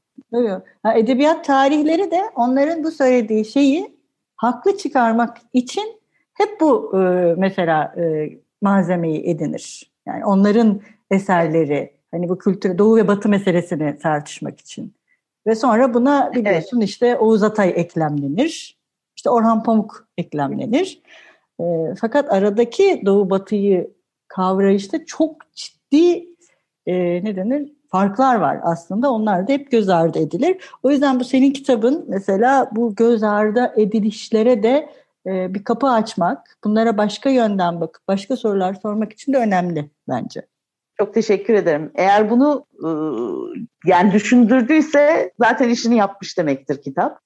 Ha, 0.84 0.94
edebiyat 0.94 1.46
tarihleri 1.46 2.12
de 2.12 2.22
onların 2.36 2.84
bu 2.84 2.92
söylediği 2.92 3.46
şeyi 3.46 4.03
haklı 4.36 4.78
çıkarmak 4.78 5.38
için 5.54 6.02
hep 6.34 6.62
bu 6.62 6.92
e, 6.98 7.00
mesela 7.38 7.96
e, 7.98 8.30
malzemeyi 8.62 9.30
edinir. 9.30 9.92
Yani 10.08 10.26
onların 10.26 10.82
eserleri 11.12 11.94
hani 12.12 12.30
bu 12.30 12.38
kültür 12.38 12.78
doğu 12.78 12.98
ve 12.98 13.08
batı 13.08 13.30
meselesini 13.30 13.98
tartışmak 13.98 14.60
için. 14.60 14.94
Ve 15.48 15.56
sonra 15.56 15.94
buna 15.94 16.32
biliyorsun 16.36 16.78
evet. 16.78 16.90
işte 16.90 17.18
Oğuz 17.18 17.44
Atay 17.44 17.74
eklemlenir. 17.76 18.78
İşte 19.16 19.30
Orhan 19.30 19.64
Pamuk 19.64 20.08
eklemlenir. 20.18 21.02
E, 21.60 21.64
fakat 22.02 22.34
aradaki 22.34 23.02
doğu 23.06 23.30
batıyı 23.30 23.92
kavrayışta 24.28 25.06
çok 25.06 25.36
ciddi 25.56 26.28
e, 26.86 27.24
ne 27.24 27.36
denir 27.36 27.74
farklar 27.94 28.36
var 28.36 28.60
aslında. 28.64 29.12
Onlar 29.12 29.48
da 29.48 29.52
hep 29.52 29.72
göz 29.72 29.90
ardı 29.90 30.20
edilir. 30.20 30.58
O 30.84 30.92
yüzden 30.92 31.20
bu 31.20 31.24
senin 31.24 31.52
kitabın 31.52 32.06
mesela 32.08 32.70
bu 32.72 32.96
göz 32.96 33.24
ardı 33.24 33.74
edilişlere 33.76 34.64
de 34.64 34.90
e, 35.26 35.54
bir 35.54 35.64
kapı 35.64 35.88
açmak, 35.88 36.58
bunlara 36.64 36.98
başka 36.98 37.30
yönden 37.30 37.82
bakıp 37.82 38.08
başka 38.08 38.38
sorular 38.38 38.74
sormak 38.74 39.14
için 39.14 39.34
de 39.34 39.38
önemli 39.38 39.90
bence. 40.10 40.48
Çok 40.98 41.14
teşekkür 41.14 41.54
ederim. 41.54 41.92
Eğer 41.96 42.30
bunu 42.30 42.66
e, 42.74 42.90
yani 43.90 44.12
düşündürdüyse 44.12 45.32
zaten 45.40 45.70
işini 45.70 45.96
yapmış 45.96 46.38
demektir 46.38 46.82
kitap. 46.82 47.20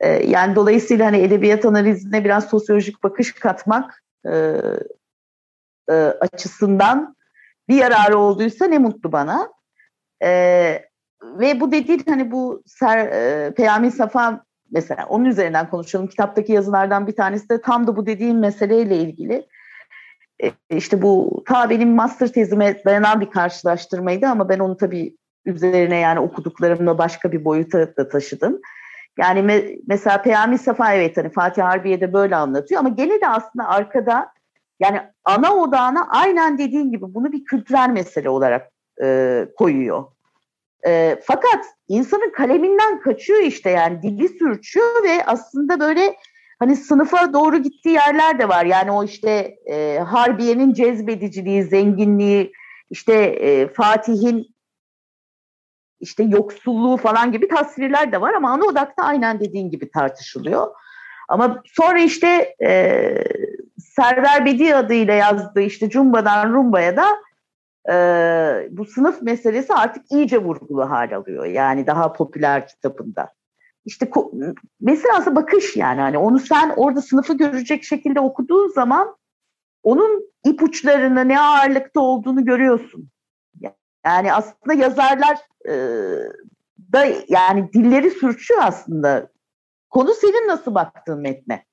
E, 0.00 0.08
yani 0.08 0.54
dolayısıyla 0.54 1.06
hani 1.06 1.16
edebiyat 1.16 1.64
analizine 1.64 2.24
biraz 2.24 2.48
sosyolojik 2.48 3.02
bakış 3.02 3.32
katmak 3.32 4.02
e, 4.26 5.94
açısından 6.20 7.16
bir 7.68 7.76
yararı 7.76 8.18
olduysa 8.18 8.66
ne 8.66 8.78
mutlu 8.78 9.12
bana. 9.12 9.54
Ve 11.22 11.60
bu 11.60 11.72
dediğin 11.72 12.02
hani 12.08 12.30
bu 12.30 12.62
Ser, 12.66 13.10
Peyami 13.54 13.90
Safa 13.90 14.44
mesela 14.70 15.06
onun 15.08 15.24
üzerinden 15.24 15.70
konuşalım. 15.70 16.06
Kitaptaki 16.06 16.52
yazılardan 16.52 17.06
bir 17.06 17.16
tanesi 17.16 17.48
de 17.48 17.60
tam 17.60 17.86
da 17.86 17.96
bu 17.96 18.06
dediğim 18.06 18.38
meseleyle 18.38 18.96
ilgili. 18.96 19.46
E, 20.42 20.50
işte 20.70 21.02
bu 21.02 21.42
ta 21.46 21.70
benim 21.70 21.94
master 21.94 22.28
tezime 22.28 22.84
dayanan 22.84 23.20
bir 23.20 23.30
karşılaştırmaydı 23.30 24.26
ama 24.26 24.48
ben 24.48 24.58
onu 24.58 24.76
tabii 24.76 25.16
üzerine 25.46 25.96
yani 25.96 26.20
okuduklarımla 26.20 26.98
başka 26.98 27.32
bir 27.32 27.44
boyuta 27.44 27.96
da 27.96 28.08
taşıdım. 28.08 28.60
Yani 29.18 29.42
me, 29.42 29.62
mesela 29.86 30.22
Peyami 30.22 30.58
Safa 30.58 30.94
evet 30.94 31.16
hani 31.16 31.30
Fatih 31.30 31.62
Harbiye 31.62 32.00
de 32.00 32.12
böyle 32.12 32.36
anlatıyor 32.36 32.80
ama 32.80 32.88
gene 32.88 33.20
de 33.20 33.28
aslında 33.28 33.68
arkada 33.68 34.32
yani 34.80 35.00
ana 35.24 35.54
odağına 35.54 36.08
aynen 36.10 36.58
dediğin 36.58 36.90
gibi 36.90 37.14
bunu 37.14 37.32
bir 37.32 37.44
kültürel 37.44 37.90
mesele 37.90 38.28
olarak 38.28 38.73
e, 39.02 39.48
koyuyor. 39.58 40.04
E, 40.86 41.20
fakat 41.24 41.64
insanın 41.88 42.32
kaleminden 42.32 43.00
kaçıyor 43.00 43.42
işte 43.42 43.70
yani 43.70 44.02
dili 44.02 44.28
sürçüyor 44.28 45.04
ve 45.04 45.24
aslında 45.26 45.80
böyle 45.80 46.16
hani 46.58 46.76
sınıfa 46.76 47.32
doğru 47.32 47.56
gittiği 47.56 47.94
yerler 47.94 48.38
de 48.38 48.48
var. 48.48 48.64
Yani 48.64 48.90
o 48.90 49.04
işte 49.04 49.54
e, 49.66 49.98
Harbiye'nin 49.98 50.72
cezbediciliği, 50.72 51.62
zenginliği, 51.62 52.52
işte 52.90 53.14
e, 53.14 53.68
Fatih'in 53.68 54.54
işte 56.00 56.22
yoksulluğu 56.22 56.96
falan 56.96 57.32
gibi 57.32 57.48
tasvirler 57.48 58.12
de 58.12 58.20
var 58.20 58.34
ama 58.34 58.50
ana 58.50 58.64
odakta 58.64 59.02
aynen 59.02 59.40
dediğin 59.40 59.70
gibi 59.70 59.90
tartışılıyor. 59.90 60.66
Ama 61.28 61.62
sonra 61.66 62.00
işte 62.00 62.54
e, 62.64 63.14
Server 63.78 64.46
Bedi 64.46 64.74
adıyla 64.74 65.14
yazdığı 65.14 65.60
işte 65.60 65.90
Cumba'dan 65.90 66.52
Rumba'ya 66.52 66.96
da 66.96 67.06
e, 67.90 67.94
bu 68.70 68.84
sınıf 68.84 69.22
meselesi 69.22 69.74
artık 69.74 70.12
iyice 70.12 70.38
vurgulu 70.38 70.90
hal 70.90 71.16
alıyor. 71.16 71.44
Yani 71.44 71.86
daha 71.86 72.12
popüler 72.12 72.68
kitabında 72.68 73.32
işte 73.84 74.10
mesela 74.80 75.36
bakış 75.36 75.76
yani 75.76 76.00
hani 76.00 76.18
onu 76.18 76.38
sen 76.38 76.72
orada 76.76 77.02
sınıfı 77.02 77.36
görecek 77.36 77.84
şekilde 77.84 78.20
okuduğun 78.20 78.68
zaman 78.68 79.16
onun 79.82 80.32
ipuçlarını 80.44 81.28
ne 81.28 81.40
ağırlıkta 81.40 82.00
olduğunu 82.00 82.44
görüyorsun. 82.44 83.10
Yani 84.04 84.32
aslında 84.32 84.74
yazarlar 84.74 85.38
e, 85.68 85.72
da 86.92 87.06
yani 87.28 87.72
dilleri 87.72 88.10
sürçüyor 88.10 88.60
aslında. 88.62 89.30
Konu 89.90 90.14
senin 90.14 90.48
nasıl 90.48 90.74
baktığın 90.74 91.20
metne. 91.20 91.64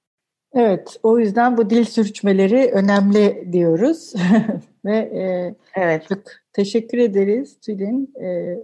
Evet, 0.53 0.99
o 1.03 1.19
yüzden 1.19 1.57
bu 1.57 1.69
dil 1.69 1.83
sürçmeleri 1.83 2.71
önemli 2.73 3.47
diyoruz. 3.51 4.13
Ve 4.85 4.97
e, 4.97 5.55
evet. 5.75 6.05
çok 6.09 6.19
teşekkür 6.53 6.97
ederiz 6.97 7.59
Tülin. 7.59 8.13
E, 8.23 8.57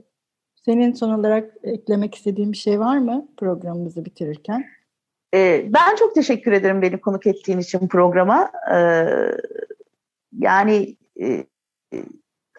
senin 0.66 0.94
son 0.94 1.20
olarak 1.20 1.54
eklemek 1.64 2.16
istediğin 2.16 2.52
bir 2.52 2.58
şey 2.58 2.80
var 2.80 2.98
mı 2.98 3.28
programımızı 3.38 4.06
bitirirken? 4.06 4.66
Ee, 5.34 5.66
ben 5.74 5.96
çok 5.96 6.16
teşekkür 6.16 6.52
ederim 6.52 6.82
beni 6.82 7.02
konuk 7.02 7.28
ettiğin 7.28 7.60
için 7.60 7.88
programa. 7.88 8.52
Ee, 8.74 9.06
yani 10.40 10.98
e, 11.22 11.46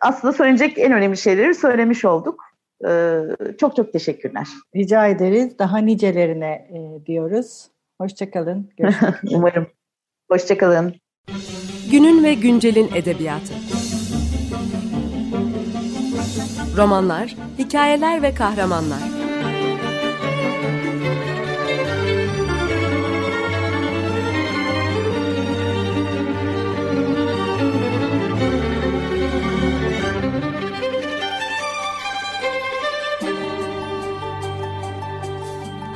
aslında 0.00 0.32
söyleyecek 0.32 0.78
en 0.78 0.92
önemli 0.92 1.16
şeyleri 1.16 1.54
söylemiş 1.54 2.04
olduk. 2.04 2.44
Ee, 2.86 3.20
çok 3.58 3.76
çok 3.76 3.92
teşekkürler. 3.92 4.48
Rica 4.76 5.06
ederiz. 5.06 5.58
Daha 5.58 5.78
nicelerine 5.78 6.68
e, 6.72 7.06
diyoruz. 7.06 7.68
Hoşçakalın. 8.00 8.70
Umarım. 9.30 9.66
Hoşçakalın. 10.30 10.94
Günün 11.90 12.24
ve 12.24 12.34
güncelin 12.34 12.90
edebiyatı. 12.94 13.54
Romanlar, 16.76 17.36
hikayeler 17.58 18.22
ve 18.22 18.34
kahramanlar. 18.34 19.17